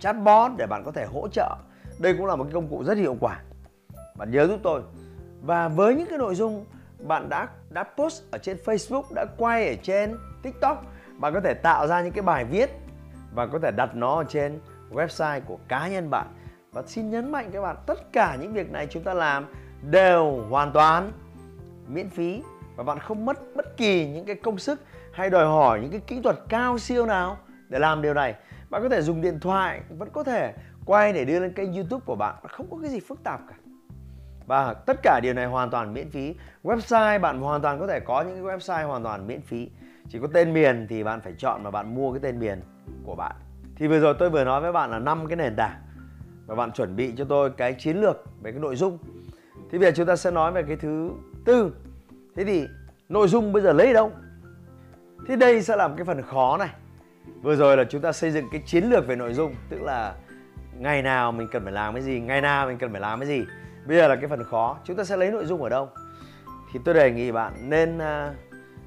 chatbot 0.00 0.50
để 0.56 0.66
bạn 0.66 0.82
có 0.84 0.92
thể 0.92 1.04
hỗ 1.04 1.28
trợ. 1.28 1.56
Đây 1.98 2.14
cũng 2.14 2.26
là 2.26 2.36
một 2.36 2.44
cái 2.44 2.52
công 2.52 2.68
cụ 2.68 2.84
rất 2.84 2.98
hiệu 2.98 3.16
quả. 3.20 3.40
Bạn 4.16 4.30
nhớ 4.30 4.46
giúp 4.46 4.60
tôi. 4.62 4.82
Và 5.42 5.68
với 5.68 5.94
những 5.94 6.06
cái 6.10 6.18
nội 6.18 6.34
dung 6.34 6.64
bạn 6.98 7.28
đã 7.28 7.48
đã 7.70 7.84
post 7.96 8.22
ở 8.30 8.38
trên 8.38 8.56
Facebook, 8.64 9.02
đã 9.14 9.26
quay 9.36 9.68
ở 9.68 9.74
trên 9.82 10.18
TikTok, 10.42 10.84
bạn 11.18 11.34
có 11.34 11.40
thể 11.40 11.54
tạo 11.54 11.86
ra 11.86 12.02
những 12.02 12.12
cái 12.12 12.22
bài 12.22 12.44
viết 12.44 12.70
và 13.34 13.46
có 13.46 13.58
thể 13.58 13.70
đặt 13.70 13.94
nó 13.94 14.16
ở 14.16 14.24
trên 14.28 14.60
website 14.90 15.40
của 15.46 15.58
cá 15.68 15.88
nhân 15.88 16.10
bạn. 16.10 16.26
Và 16.72 16.82
xin 16.86 17.10
nhấn 17.10 17.32
mạnh 17.32 17.50
các 17.52 17.60
bạn, 17.60 17.76
tất 17.86 18.12
cả 18.12 18.36
những 18.40 18.52
việc 18.52 18.70
này 18.70 18.86
chúng 18.90 19.02
ta 19.02 19.14
làm 19.14 19.46
đều 19.82 20.44
hoàn 20.50 20.72
toàn 20.72 21.12
miễn 21.88 22.10
phí 22.10 22.42
và 22.76 22.84
bạn 22.84 22.98
không 22.98 23.24
mất 23.24 23.38
bất 23.56 23.76
kỳ 23.76 24.08
những 24.08 24.24
cái 24.24 24.36
công 24.36 24.58
sức 24.58 24.80
hay 25.12 25.30
đòi 25.30 25.46
hỏi 25.46 25.80
những 25.80 25.90
cái 25.90 26.00
kỹ 26.00 26.20
thuật 26.22 26.36
cao 26.48 26.78
siêu 26.78 27.06
nào 27.06 27.38
để 27.68 27.78
làm 27.78 28.02
điều 28.02 28.14
này. 28.14 28.34
Bạn 28.70 28.82
có 28.82 28.88
thể 28.88 29.02
dùng 29.02 29.20
điện 29.20 29.40
thoại, 29.40 29.80
vẫn 29.98 30.08
có 30.12 30.24
thể 30.24 30.54
quay 30.86 31.12
để 31.12 31.24
đưa 31.24 31.40
lên 31.40 31.52
kênh 31.52 31.72
youtube 31.72 32.02
của 32.06 32.16
bạn 32.16 32.34
không 32.48 32.66
có 32.70 32.76
cái 32.82 32.90
gì 32.90 33.00
phức 33.00 33.24
tạp 33.24 33.40
cả. 33.48 33.54
Và 34.46 34.74
tất 34.74 34.96
cả 35.02 35.20
điều 35.22 35.34
này 35.34 35.46
hoàn 35.46 35.70
toàn 35.70 35.94
miễn 35.94 36.10
phí. 36.10 36.34
Website, 36.62 37.20
bạn 37.20 37.40
hoàn 37.40 37.62
toàn 37.62 37.80
có 37.80 37.86
thể 37.86 38.00
có 38.00 38.22
những 38.22 38.34
cái 38.34 38.56
website 38.56 38.86
hoàn 38.86 39.02
toàn 39.02 39.26
miễn 39.26 39.40
phí. 39.40 39.70
Chỉ 40.08 40.18
có 40.20 40.26
tên 40.32 40.52
miền 40.52 40.86
thì 40.88 41.04
bạn 41.04 41.20
phải 41.20 41.32
chọn 41.38 41.62
mà 41.62 41.70
bạn 41.70 41.94
mua 41.94 42.12
cái 42.12 42.20
tên 42.22 42.38
miền 42.38 42.60
của 43.04 43.14
bạn. 43.14 43.36
Thì 43.76 43.86
vừa 43.86 44.00
rồi 44.00 44.14
tôi 44.18 44.30
vừa 44.30 44.44
nói 44.44 44.60
với 44.60 44.72
bạn 44.72 44.90
là 44.90 44.98
năm 44.98 45.26
cái 45.26 45.36
nền 45.36 45.56
tảng 45.56 45.80
và 46.46 46.54
bạn 46.54 46.72
chuẩn 46.72 46.96
bị 46.96 47.12
cho 47.16 47.24
tôi 47.24 47.50
cái 47.50 47.74
chiến 47.78 47.96
lược 47.96 48.24
về 48.42 48.52
cái 48.52 48.60
nội 48.60 48.76
dung. 48.76 48.98
Thì 49.70 49.78
bây 49.78 49.90
giờ 49.90 49.92
chúng 49.96 50.06
ta 50.06 50.16
sẽ 50.16 50.30
nói 50.30 50.52
về 50.52 50.62
cái 50.62 50.76
thứ 50.76 51.10
tư. 51.48 51.72
Thế 52.36 52.44
thì 52.44 52.68
nội 53.08 53.28
dung 53.28 53.52
bây 53.52 53.62
giờ 53.62 53.72
lấy 53.72 53.92
đâu? 53.92 54.12
Thế 55.28 55.36
đây 55.36 55.62
sẽ 55.62 55.76
là 55.76 55.88
một 55.88 55.94
cái 55.96 56.04
phần 56.04 56.22
khó 56.22 56.56
này. 56.56 56.68
Vừa 57.42 57.56
rồi 57.56 57.76
là 57.76 57.84
chúng 57.84 58.00
ta 58.00 58.12
xây 58.12 58.30
dựng 58.30 58.48
cái 58.52 58.62
chiến 58.66 58.84
lược 58.84 59.06
về 59.06 59.16
nội 59.16 59.34
dung 59.34 59.54
tức 59.68 59.82
là 59.82 60.14
ngày 60.78 61.02
nào 61.02 61.32
mình 61.32 61.48
cần 61.52 61.64
phải 61.64 61.72
làm 61.72 61.94
cái 61.94 62.02
gì 62.02 62.20
ngày 62.20 62.40
nào 62.40 62.66
mình 62.66 62.78
cần 62.78 62.92
phải 62.92 63.00
làm 63.00 63.20
cái 63.20 63.28
gì. 63.28 63.44
Bây 63.86 63.96
giờ 63.96 64.08
là 64.08 64.16
cái 64.16 64.28
phần 64.28 64.44
khó 64.44 64.78
chúng 64.84 64.96
ta 64.96 65.04
sẽ 65.04 65.16
lấy 65.16 65.30
nội 65.30 65.46
dung 65.46 65.62
ở 65.62 65.68
đâu? 65.68 65.88
Thì 66.72 66.80
tôi 66.84 66.94
đề 66.94 67.10
nghị 67.10 67.32
bạn 67.32 67.52
nên 67.70 67.96
uh, 67.96 68.34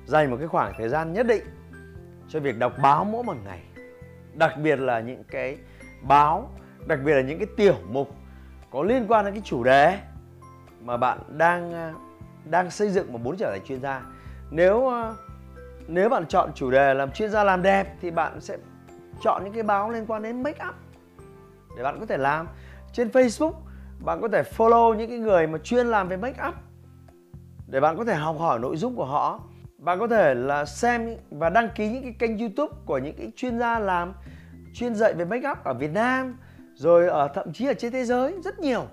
dành 0.06 0.32
một 0.32 0.38
cái 0.40 0.48
khoảng 0.48 0.74
thời 0.78 0.90
gian 0.90 1.14
nhất 1.14 1.28
định 1.28 1.44
cho 2.30 2.40
việc 2.40 2.58
đọc 2.58 2.74
báo 2.82 3.04
mỗi 3.06 3.24
một 3.24 3.38
ngày. 3.46 3.62
Đặc 4.34 4.54
biệt 4.64 4.80
là 4.80 5.00
những 5.00 5.24
cái 5.24 5.58
báo 6.02 6.52
đặc 6.88 7.00
biệt 7.06 7.14
là 7.14 7.22
những 7.22 7.38
cái 7.38 7.48
tiểu 7.58 7.76
mục 7.90 8.16
có 8.72 8.84
liên 8.84 9.06
quan 9.08 9.26
đến 9.26 9.34
cái 9.34 9.44
chủ 9.46 9.64
đề 9.64 9.98
mà 10.82 10.98
bạn 10.98 11.20
đang 11.38 11.74
à, 11.74 11.94
đang 12.46 12.72
xây 12.72 12.90
dựng 12.90 13.12
và 13.12 13.18
muốn 13.18 13.38
trở 13.38 13.52
thành 13.52 13.66
chuyên 13.66 13.82
gia. 13.82 14.02
Nếu 14.52 14.88
ờ, 14.88 15.16
nếu 15.88 16.10
bạn 16.10 16.26
chọn 16.28 16.52
chủ 16.56 16.72
đề 16.72 16.94
làm 16.94 17.12
chuyên 17.12 17.32
gia 17.32 17.44
làm 17.44 17.62
đẹp 17.62 17.96
thì 18.02 18.12
bạn 18.12 18.42
sẽ 18.42 18.58
chọn 19.24 19.44
những 19.44 19.54
cái 19.54 19.64
báo 19.64 19.92
liên 19.92 20.06
quan 20.06 20.24
đến 20.24 20.44
make 20.44 20.66
up 20.70 20.76
để 21.78 21.84
bạn 21.84 22.00
có 22.00 22.06
thể 22.06 22.18
làm. 22.18 22.48
Trên 22.94 23.08
Facebook, 23.08 23.54
bạn 24.00 24.22
có 24.22 24.28
thể 24.28 24.44
follow 24.58 24.94
những 24.94 25.10
cái 25.10 25.20
người 25.20 25.48
mà 25.48 25.58
chuyên 25.58 25.88
làm 25.88 26.08
về 26.08 26.18
make 26.18 26.48
up 26.48 26.56
để 27.68 27.80
bạn 27.80 27.98
có 27.98 28.06
thể 28.06 28.16
học 28.16 28.36
hỏi 28.40 28.60
nội 28.60 28.78
dung 28.78 28.96
của 28.96 29.06
họ. 29.06 29.40
Bạn 29.78 30.00
có 30.00 30.08
thể 30.08 30.36
là 30.36 30.66
xem 30.66 31.16
và 31.32 31.50
đăng 31.50 31.70
ký 31.76 31.90
những 31.90 32.04
cái 32.04 32.16
kênh 32.20 32.38
YouTube 32.38 32.74
của 32.86 32.98
những 32.98 33.16
cái 33.18 33.32
chuyên 33.36 33.60
gia 33.60 33.80
làm 33.80 34.14
chuyên 34.74 34.96
dạy 34.96 35.14
về 35.14 35.26
make 35.26 35.50
up 35.50 35.58
ở 35.64 35.74
Việt 35.74 35.92
Nam, 35.94 36.38
rồi 36.74 37.08
ở 37.08 37.28
thậm 37.28 37.54
chí 37.54 37.66
ở 37.68 37.74
trên 37.74 37.92
thế 37.92 38.06
giới 38.06 38.36
rất 38.44 38.60
nhiều 38.60 38.88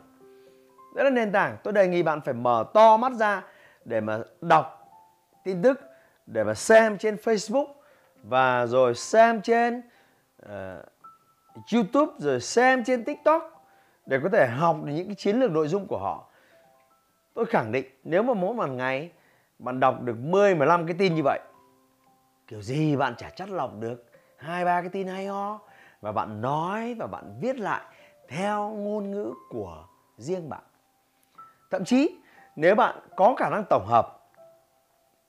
đó 0.98 1.04
là 1.04 1.10
nền 1.10 1.32
tảng. 1.32 1.56
Tôi 1.62 1.72
đề 1.72 1.88
nghị 1.88 2.02
bạn 2.02 2.20
phải 2.20 2.34
mở 2.34 2.64
to 2.74 2.96
mắt 2.96 3.12
ra 3.12 3.42
để 3.84 4.00
mà 4.00 4.18
đọc 4.40 4.90
tin 5.44 5.62
tức 5.62 5.80
để 6.26 6.44
mà 6.44 6.54
xem 6.54 6.98
trên 6.98 7.16
Facebook 7.16 7.66
và 8.22 8.66
rồi 8.66 8.94
xem 8.94 9.40
trên 9.42 9.82
uh, 10.46 10.50
YouTube 11.72 12.12
rồi 12.18 12.40
xem 12.40 12.84
trên 12.84 13.04
TikTok 13.04 13.64
để 14.06 14.18
có 14.22 14.28
thể 14.28 14.46
học 14.46 14.76
được 14.84 14.92
những 14.92 15.06
cái 15.06 15.14
chiến 15.14 15.40
lược 15.40 15.50
nội 15.50 15.68
dung 15.68 15.86
của 15.86 15.98
họ. 15.98 16.24
Tôi 17.34 17.46
khẳng 17.46 17.72
định 17.72 17.86
nếu 18.04 18.22
mà 18.22 18.34
mỗi 18.34 18.54
một 18.54 18.66
ngày 18.66 19.10
bạn 19.58 19.80
đọc 19.80 20.02
được 20.02 20.16
10 20.18 20.54
15 20.54 20.86
cái 20.86 20.96
tin 20.98 21.14
như 21.14 21.22
vậy 21.24 21.40
kiểu 22.46 22.62
gì 22.62 22.96
bạn 22.96 23.14
chả 23.18 23.30
chắt 23.30 23.48
lọc 23.48 23.80
được. 23.80 24.04
Hai 24.36 24.64
ba 24.64 24.80
cái 24.80 24.90
tin 24.90 25.06
hay 25.06 25.26
ho. 25.26 25.60
Và 26.00 26.12
bạn 26.12 26.40
nói 26.40 26.94
và 26.94 27.06
bạn 27.06 27.38
viết 27.40 27.58
lại 27.58 27.82
theo 28.28 28.70
ngôn 28.70 29.10
ngữ 29.10 29.34
của 29.50 29.86
riêng 30.16 30.48
bạn 30.48 30.62
thậm 31.70 31.84
chí 31.84 32.16
nếu 32.56 32.74
bạn 32.74 32.98
có 33.16 33.34
khả 33.34 33.50
năng 33.50 33.64
tổng 33.70 33.86
hợp 33.86 34.18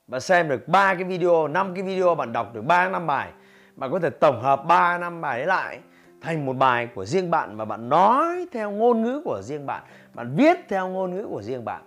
và 0.06 0.20
xem 0.20 0.48
được 0.48 0.68
ba 0.68 0.94
cái 0.94 1.04
video, 1.04 1.48
5 1.48 1.74
cái 1.74 1.82
video 1.82 2.14
bạn 2.14 2.32
đọc 2.32 2.54
được 2.54 2.64
3 2.64 2.88
năm 2.88 3.06
bài, 3.06 3.32
bạn 3.76 3.90
có 3.92 3.98
thể 3.98 4.10
tổng 4.10 4.42
hợp 4.42 4.64
3 4.66 4.98
năm 4.98 5.20
bài 5.20 5.38
ấy 5.38 5.46
lại 5.46 5.80
thành 6.20 6.46
một 6.46 6.56
bài 6.56 6.88
của 6.94 7.04
riêng 7.04 7.30
bạn 7.30 7.56
và 7.56 7.64
bạn 7.64 7.88
nói 7.88 8.46
theo 8.52 8.70
ngôn 8.70 9.02
ngữ 9.02 9.22
của 9.24 9.42
riêng 9.42 9.66
bạn, 9.66 9.82
bạn 10.14 10.34
viết 10.36 10.58
theo 10.68 10.88
ngôn 10.88 11.14
ngữ 11.14 11.26
của 11.30 11.42
riêng 11.42 11.64
bạn. 11.64 11.82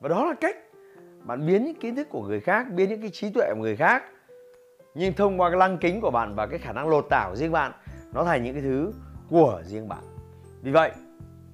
Và 0.00 0.08
đó 0.08 0.24
là 0.24 0.34
cách 0.40 0.56
bạn 1.22 1.46
biến 1.46 1.64
những 1.64 1.74
kiến 1.74 1.96
thức 1.96 2.08
của 2.10 2.22
người 2.22 2.40
khác, 2.40 2.66
biến 2.70 2.88
những 2.88 3.00
cái 3.00 3.10
trí 3.10 3.30
tuệ 3.30 3.46
của 3.54 3.60
người 3.60 3.76
khác 3.76 4.02
nhưng 4.94 5.12
thông 5.12 5.40
qua 5.40 5.50
cái 5.50 5.58
lăng 5.58 5.78
kính 5.78 6.00
của 6.00 6.10
bạn 6.10 6.34
và 6.34 6.46
cái 6.46 6.58
khả 6.58 6.72
năng 6.72 6.88
lột 6.88 7.06
tả 7.10 7.26
của 7.30 7.36
riêng 7.36 7.52
bạn 7.52 7.72
nó 8.12 8.24
thành 8.24 8.44
những 8.44 8.54
cái 8.54 8.62
thứ 8.62 8.92
của 9.30 9.62
riêng 9.64 9.88
bạn. 9.88 10.02
Vì 10.62 10.72
vậy, 10.72 10.90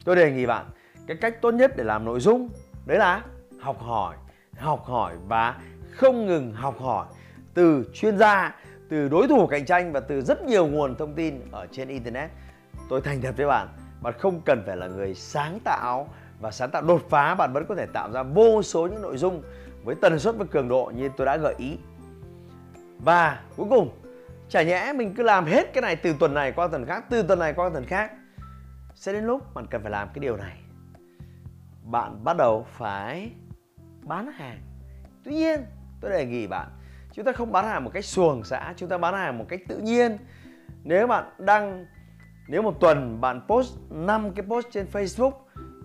tôi 0.04 0.16
đề 0.16 0.32
nghị 0.32 0.46
bạn 0.46 0.66
cái 1.08 1.16
cách 1.16 1.42
tốt 1.42 1.50
nhất 1.50 1.76
để 1.76 1.84
làm 1.84 2.04
nội 2.04 2.20
dung, 2.20 2.48
đấy 2.86 2.98
là 2.98 3.22
học 3.60 3.80
hỏi 3.80 4.16
học 4.58 4.84
hỏi 4.84 5.14
và 5.28 5.60
không 5.90 6.26
ngừng 6.26 6.52
học 6.52 6.80
hỏi 6.80 7.06
từ 7.54 7.84
chuyên 7.94 8.18
gia, 8.18 8.56
từ 8.88 9.08
đối 9.08 9.28
thủ 9.28 9.46
cạnh 9.46 9.64
tranh 9.64 9.92
và 9.92 10.00
từ 10.00 10.22
rất 10.22 10.42
nhiều 10.42 10.66
nguồn 10.66 10.96
thông 10.96 11.14
tin 11.14 11.40
ở 11.52 11.66
trên 11.72 11.88
internet. 11.88 12.30
Tôi 12.88 13.00
thành 13.00 13.20
thật 13.20 13.34
với 13.36 13.46
bạn 13.46 13.68
bạn 14.00 14.14
không 14.18 14.40
cần 14.44 14.62
phải 14.66 14.76
là 14.76 14.86
người 14.86 15.14
sáng 15.14 15.58
tạo 15.64 16.08
và 16.40 16.50
sáng 16.50 16.70
tạo 16.70 16.82
đột 16.82 17.02
phá, 17.10 17.34
bạn 17.34 17.52
vẫn 17.52 17.66
có 17.68 17.74
thể 17.74 17.86
tạo 17.86 18.12
ra 18.12 18.22
vô 18.22 18.62
số 18.62 18.86
những 18.86 19.02
nội 19.02 19.16
dung 19.16 19.42
với 19.84 19.94
tần 19.94 20.18
suất 20.18 20.36
và 20.38 20.44
cường 20.50 20.68
độ 20.68 20.92
như 20.96 21.10
tôi 21.16 21.26
đã 21.26 21.36
gợi 21.36 21.54
ý. 21.58 21.78
Và 22.98 23.40
cuối 23.56 23.66
cùng, 23.70 23.90
chả 24.48 24.62
nhẽ 24.62 24.92
mình 24.96 25.14
cứ 25.14 25.22
làm 25.22 25.44
hết 25.44 25.72
cái 25.72 25.82
này 25.82 25.96
từ 25.96 26.14
tuần 26.18 26.34
này 26.34 26.52
qua 26.52 26.68
tuần 26.68 26.86
khác, 26.86 27.04
từ 27.10 27.22
tuần 27.22 27.38
này 27.38 27.52
qua 27.52 27.68
tuần 27.68 27.84
khác, 27.84 28.12
sẽ 28.94 29.12
đến 29.12 29.24
lúc 29.24 29.54
bạn 29.54 29.66
cần 29.70 29.82
phải 29.82 29.90
làm 29.90 30.08
cái 30.14 30.20
điều 30.20 30.36
này 30.36 30.67
bạn 31.90 32.25
bắt 32.25 32.37
đầu 32.37 32.66
phải 32.68 33.30
bán 34.02 34.33
hàng. 34.33 34.59
Tuy 35.25 35.33
nhiên 35.33 35.61
tôi 36.00 36.11
đề 36.11 36.26
nghị 36.26 36.47
bạn 36.47 36.68
chúng 37.12 37.25
ta 37.25 37.33
không 37.33 37.52
bán 37.52 37.64
hàng 37.64 37.85
một 37.85 37.90
cách 37.95 38.04
xuồng 38.04 38.45
xã 38.45 38.75
chúng 38.76 38.88
ta 38.88 38.99
bán 38.99 39.14
hàng 39.14 39.38
một 39.38 39.45
cách 39.49 39.61
tự 39.68 39.78
nhiên. 39.78 40.18
Nếu 40.85 41.07
bạn 41.07 41.25
đăng 41.38 41.87
nếu 42.49 42.62
một 42.62 42.80
tuần 42.80 43.21
bạn 43.21 43.40
post 43.49 43.78
5 43.90 44.33
cái 44.33 44.47
post 44.49 44.66
trên 44.71 44.87
Facebook 44.92 45.33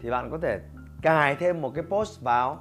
thì 0.02 0.10
bạn 0.10 0.32
có 0.32 0.38
thể 0.42 0.60
cài 1.02 1.36
thêm 1.36 1.62
một 1.62 1.72
cái 1.76 1.84
post 1.90 2.22
vào 2.22 2.60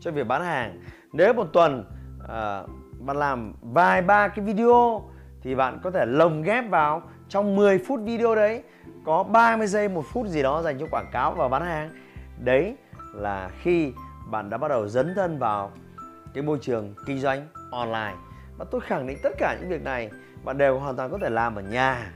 cho 0.00 0.10
việc 0.10 0.26
bán 0.26 0.42
hàng. 0.42 0.80
Nếu 1.12 1.32
một 1.32 1.46
tuần 1.52 1.84
uh, 2.22 2.70
bạn 3.00 3.16
làm 3.16 3.54
vài 3.60 4.02
ba 4.02 4.28
cái 4.28 4.44
video 4.44 5.02
thì 5.42 5.54
bạn 5.54 5.80
có 5.82 5.90
thể 5.90 6.06
lồng 6.06 6.42
ghép 6.42 6.70
vào 6.70 7.02
trong 7.28 7.56
10 7.56 7.78
phút 7.78 8.00
video 8.00 8.34
đấy. 8.34 8.62
Có 9.04 9.22
30 9.22 9.66
giây 9.66 9.88
một 9.88 10.04
phút 10.12 10.26
gì 10.26 10.42
đó 10.42 10.62
dành 10.62 10.78
cho 10.78 10.86
quảng 10.90 11.10
cáo 11.12 11.32
và 11.34 11.48
bán 11.48 11.62
hàng 11.62 11.90
đấy 12.38 12.76
là 13.14 13.50
khi 13.62 13.92
bạn 14.30 14.50
đã 14.50 14.58
bắt 14.58 14.68
đầu 14.68 14.88
dấn 14.88 15.14
thân 15.14 15.38
vào 15.38 15.72
cái 16.34 16.42
môi 16.42 16.58
trường 16.60 16.94
kinh 17.06 17.18
doanh 17.18 17.48
online. 17.70 18.14
Và 18.58 18.64
tôi 18.70 18.80
khẳng 18.80 19.06
định 19.06 19.18
tất 19.22 19.30
cả 19.38 19.56
những 19.60 19.70
việc 19.70 19.82
này, 19.82 20.10
bạn 20.44 20.58
đều 20.58 20.78
hoàn 20.78 20.96
toàn 20.96 21.10
có 21.10 21.18
thể 21.18 21.30
làm 21.30 21.56
ở 21.56 21.62
nhà. 21.62 22.12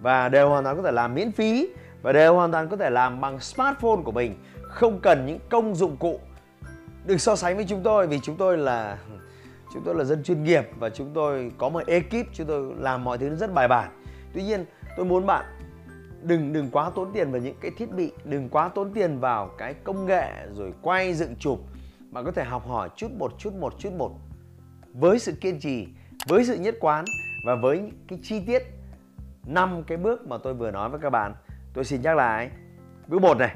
Và 0.00 0.28
đều 0.28 0.48
hoàn 0.48 0.64
toàn 0.64 0.76
có 0.76 0.82
thể 0.82 0.92
làm 0.92 1.14
miễn 1.14 1.32
phí. 1.32 1.68
Và 2.02 2.12
đều 2.12 2.34
hoàn 2.34 2.52
toàn 2.52 2.68
có 2.68 2.76
thể 2.76 2.90
làm 2.90 3.20
bằng 3.20 3.40
smartphone 3.40 4.02
của 4.04 4.12
mình. 4.12 4.34
Không 4.62 5.00
cần 5.00 5.26
những 5.26 5.38
công 5.50 5.74
dụng 5.74 5.96
cụ 5.96 6.20
đừng 7.04 7.18
so 7.18 7.36
sánh 7.36 7.56
với 7.56 7.64
chúng 7.68 7.82
tôi, 7.82 8.06
vì 8.06 8.20
chúng 8.22 8.36
tôi 8.36 8.58
là, 8.58 8.98
chúng 9.74 9.82
tôi 9.84 9.94
là 9.94 10.04
dân 10.04 10.22
chuyên 10.22 10.44
nghiệp 10.44 10.68
và 10.78 10.90
chúng 10.90 11.10
tôi 11.14 11.52
có 11.58 11.68
một 11.68 11.86
ekip, 11.86 12.26
chúng 12.32 12.46
tôi 12.46 12.74
làm 12.78 13.04
mọi 13.04 13.18
thứ 13.18 13.36
rất 13.36 13.54
bài 13.54 13.68
bản. 13.68 13.90
Tuy 14.34 14.42
nhiên, 14.42 14.64
tôi 14.96 15.06
muốn 15.06 15.26
bạn 15.26 15.44
đừng 16.22 16.52
đừng 16.52 16.70
quá 16.70 16.90
tốn 16.94 17.12
tiền 17.12 17.30
vào 17.32 17.40
những 17.40 17.56
cái 17.60 17.70
thiết 17.76 17.90
bị, 17.92 18.12
đừng 18.24 18.48
quá 18.48 18.68
tốn 18.68 18.92
tiền 18.94 19.18
vào 19.20 19.50
cái 19.58 19.74
công 19.74 20.06
nghệ 20.06 20.32
rồi 20.52 20.72
quay 20.82 21.14
dựng 21.14 21.36
chụp, 21.36 21.60
mà 22.10 22.22
có 22.22 22.32
thể 22.32 22.44
học 22.44 22.66
hỏi 22.66 22.88
chút 22.96 23.10
một 23.18 23.34
chút 23.38 23.54
một 23.54 23.74
chút 23.78 23.92
một. 23.92 24.12
Với 24.94 25.18
sự 25.18 25.32
kiên 25.40 25.60
trì, 25.60 25.88
với 26.28 26.44
sự 26.44 26.54
nhất 26.54 26.74
quán 26.80 27.04
và 27.46 27.54
với 27.54 27.92
cái 28.08 28.18
chi 28.22 28.40
tiết, 28.46 28.62
năm 29.46 29.82
cái 29.86 29.98
bước 29.98 30.26
mà 30.26 30.36
tôi 30.42 30.54
vừa 30.54 30.70
nói 30.70 30.88
với 30.88 31.00
các 31.00 31.10
bạn, 31.10 31.34
tôi 31.74 31.84
xin 31.84 32.02
nhắc 32.02 32.16
lại. 32.16 32.50
Bước 33.06 33.22
một 33.22 33.38
này, 33.38 33.54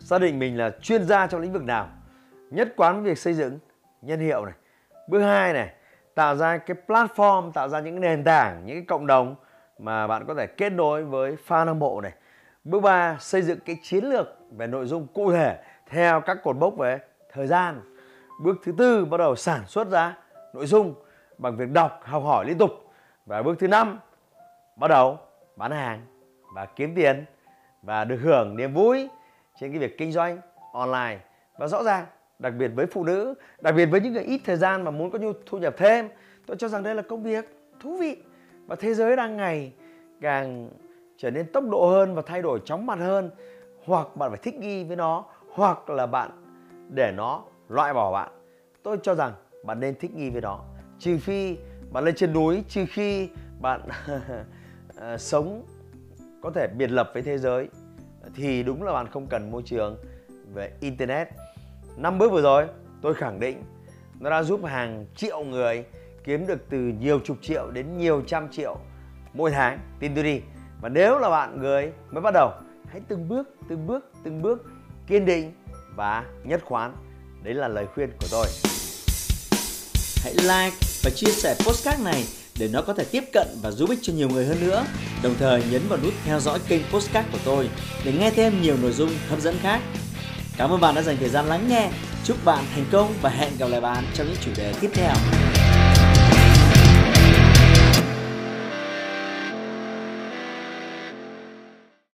xác 0.00 0.20
định 0.20 0.38
mình 0.38 0.56
là 0.58 0.70
chuyên 0.82 1.04
gia 1.04 1.26
trong 1.26 1.40
lĩnh 1.40 1.52
vực 1.52 1.64
nào, 1.64 1.88
nhất 2.50 2.72
quán 2.76 2.94
với 2.94 3.04
việc 3.10 3.18
xây 3.18 3.34
dựng 3.34 3.58
nhân 4.02 4.20
hiệu 4.20 4.44
này. 4.44 4.54
Bước 5.08 5.20
hai 5.20 5.52
này, 5.52 5.72
tạo 6.14 6.36
ra 6.36 6.58
cái 6.58 6.76
platform, 6.86 7.52
tạo 7.52 7.68
ra 7.68 7.80
những 7.80 8.00
nền 8.00 8.24
tảng, 8.24 8.66
những 8.66 8.76
cái 8.76 8.84
cộng 8.88 9.06
đồng 9.06 9.36
mà 9.78 10.06
bạn 10.06 10.24
có 10.26 10.34
thể 10.34 10.46
kết 10.46 10.72
nối 10.72 11.04
với 11.04 11.36
fan 11.46 11.66
hâm 11.66 11.78
mộ 11.78 12.00
này. 12.00 12.12
Bước 12.64 12.80
ba, 12.80 13.16
xây 13.20 13.42
dựng 13.42 13.58
cái 13.64 13.76
chiến 13.82 14.04
lược 14.04 14.26
về 14.50 14.66
nội 14.66 14.86
dung 14.86 15.06
cụ 15.14 15.32
thể 15.32 15.62
theo 15.86 16.20
các 16.20 16.38
cột 16.44 16.56
mốc 16.56 16.76
về 16.76 16.98
thời 17.32 17.46
gian. 17.46 17.80
Bước 18.42 18.56
thứ 18.64 18.72
tư, 18.78 19.04
bắt 19.04 19.16
đầu 19.16 19.36
sản 19.36 19.66
xuất 19.66 19.88
ra 19.90 20.16
nội 20.52 20.66
dung 20.66 20.94
bằng 21.38 21.56
việc 21.56 21.70
đọc, 21.70 22.00
học 22.04 22.22
hỏi 22.24 22.44
liên 22.48 22.58
tục. 22.58 22.70
Và 23.26 23.42
bước 23.42 23.58
thứ 23.58 23.68
năm, 23.68 23.98
bắt 24.76 24.88
đầu 24.88 25.18
bán 25.56 25.70
hàng 25.70 26.06
và 26.54 26.66
kiếm 26.66 26.94
tiền 26.94 27.24
và 27.82 28.04
được 28.04 28.16
hưởng 28.22 28.56
niềm 28.56 28.74
vui 28.74 29.08
trên 29.60 29.70
cái 29.70 29.78
việc 29.78 29.98
kinh 29.98 30.12
doanh 30.12 30.38
online. 30.72 31.18
Và 31.58 31.66
rõ 31.66 31.82
ràng, 31.82 32.06
đặc 32.38 32.52
biệt 32.58 32.68
với 32.68 32.86
phụ 32.86 33.04
nữ, 33.04 33.34
đặc 33.60 33.74
biệt 33.74 33.86
với 33.86 34.00
những 34.00 34.12
người 34.12 34.22
ít 34.24 34.40
thời 34.44 34.56
gian 34.56 34.84
mà 34.84 34.90
muốn 34.90 35.10
có 35.10 35.18
nhu 35.18 35.32
thu 35.46 35.58
nhập 35.58 35.74
thêm, 35.76 36.08
tôi 36.46 36.56
cho 36.56 36.68
rằng 36.68 36.82
đây 36.82 36.94
là 36.94 37.02
công 37.02 37.22
việc 37.22 37.44
thú 37.80 37.96
vị 37.96 38.22
và 38.66 38.76
thế 38.76 38.94
giới 38.94 39.16
đang 39.16 39.36
ngày 39.36 39.72
càng 40.20 40.70
trở 41.16 41.30
nên 41.30 41.52
tốc 41.52 41.64
độ 41.70 41.86
hơn 41.86 42.14
và 42.14 42.22
thay 42.26 42.42
đổi 42.42 42.60
chóng 42.64 42.86
mặt 42.86 42.98
hơn. 42.98 43.30
Hoặc 43.84 44.16
bạn 44.16 44.30
phải 44.30 44.40
thích 44.42 44.54
nghi 44.54 44.84
với 44.84 44.96
nó, 44.96 45.24
hoặc 45.52 45.90
là 45.90 46.06
bạn 46.06 46.30
để 46.88 47.12
nó 47.16 47.42
loại 47.68 47.94
bỏ 47.94 48.12
bạn. 48.12 48.32
Tôi 48.82 48.98
cho 49.02 49.14
rằng 49.14 49.32
bạn 49.64 49.80
nên 49.80 49.94
thích 49.94 50.14
nghi 50.14 50.30
với 50.30 50.40
nó. 50.40 50.60
Trừ 50.98 51.18
phi 51.18 51.56
bạn 51.90 52.04
lên 52.04 52.14
trên 52.14 52.32
núi, 52.32 52.64
trừ 52.68 52.84
khi 52.88 53.28
bạn 53.60 53.80
ờ, 54.96 55.18
sống 55.18 55.62
có 56.42 56.50
thể 56.50 56.66
biệt 56.76 56.90
lập 56.90 57.10
với 57.14 57.22
thế 57.22 57.38
giới, 57.38 57.68
thì 58.34 58.62
đúng 58.62 58.82
là 58.82 58.92
bạn 58.92 59.06
không 59.08 59.26
cần 59.26 59.50
môi 59.50 59.62
trường 59.62 59.96
về 60.54 60.72
internet. 60.80 61.28
Năm 61.96 62.18
bước 62.18 62.32
vừa 62.32 62.42
rồi, 62.42 62.66
tôi 63.02 63.14
khẳng 63.14 63.40
định 63.40 63.62
nó 64.20 64.30
đã 64.30 64.42
giúp 64.42 64.64
hàng 64.64 65.06
triệu 65.14 65.44
người 65.44 65.84
kiếm 66.26 66.46
được 66.46 66.58
từ 66.70 66.78
nhiều 66.78 67.20
chục 67.24 67.36
triệu 67.42 67.70
đến 67.70 67.98
nhiều 67.98 68.22
trăm 68.26 68.48
triệu 68.50 68.78
mỗi 69.34 69.50
tháng 69.50 69.78
tin 70.00 70.14
tôi 70.14 70.24
đi 70.24 70.40
và 70.80 70.88
nếu 70.88 71.18
là 71.18 71.30
bạn 71.30 71.60
người 71.60 71.92
mới 72.10 72.22
bắt 72.22 72.34
đầu, 72.34 72.50
hãy 72.88 73.00
từng 73.08 73.28
bước 73.28 73.48
từng 73.68 73.86
bước 73.86 74.12
từng 74.24 74.42
bước 74.42 74.64
kiên 75.06 75.24
định 75.24 75.52
và 75.96 76.24
nhất 76.44 76.62
quán 76.68 76.96
đấy 77.42 77.54
là 77.54 77.68
lời 77.68 77.86
khuyên 77.94 78.10
của 78.20 78.26
tôi 78.30 78.46
hãy 80.24 80.34
like 80.34 80.76
và 81.04 81.10
chia 81.14 81.30
sẻ 81.30 81.54
postcard 81.58 82.02
này 82.04 82.24
để 82.58 82.68
nó 82.72 82.82
có 82.82 82.94
thể 82.94 83.04
tiếp 83.04 83.24
cận 83.32 83.46
và 83.62 83.70
giúp 83.70 83.90
ích 83.90 83.98
cho 84.02 84.12
nhiều 84.12 84.28
người 84.28 84.46
hơn 84.46 84.56
nữa. 84.60 84.84
Đồng 85.22 85.34
thời 85.38 85.62
nhấn 85.70 85.82
vào 85.88 85.98
nút 86.02 86.12
theo 86.24 86.40
dõi 86.40 86.58
kênh 86.68 86.82
postcard 86.92 87.28
của 87.32 87.38
tôi 87.44 87.68
để 88.04 88.12
nghe 88.12 88.30
thêm 88.30 88.62
nhiều 88.62 88.76
nội 88.82 88.92
dung 88.92 89.10
hấp 89.28 89.40
dẫn 89.40 89.56
khác. 89.62 89.80
Cảm 90.56 90.70
ơn 90.70 90.80
bạn 90.80 90.94
đã 90.94 91.02
dành 91.02 91.16
thời 91.20 91.28
gian 91.28 91.46
lắng 91.46 91.68
nghe. 91.68 91.90
Chúc 92.24 92.36
bạn 92.44 92.64
thành 92.74 92.84
công 92.92 93.14
và 93.22 93.30
hẹn 93.30 93.52
gặp 93.58 93.66
lại 93.66 93.80
bạn 93.80 94.04
trong 94.14 94.26
những 94.26 94.36
chủ 94.40 94.50
đề 94.56 94.74
tiếp 94.80 94.90
theo. 94.94 95.14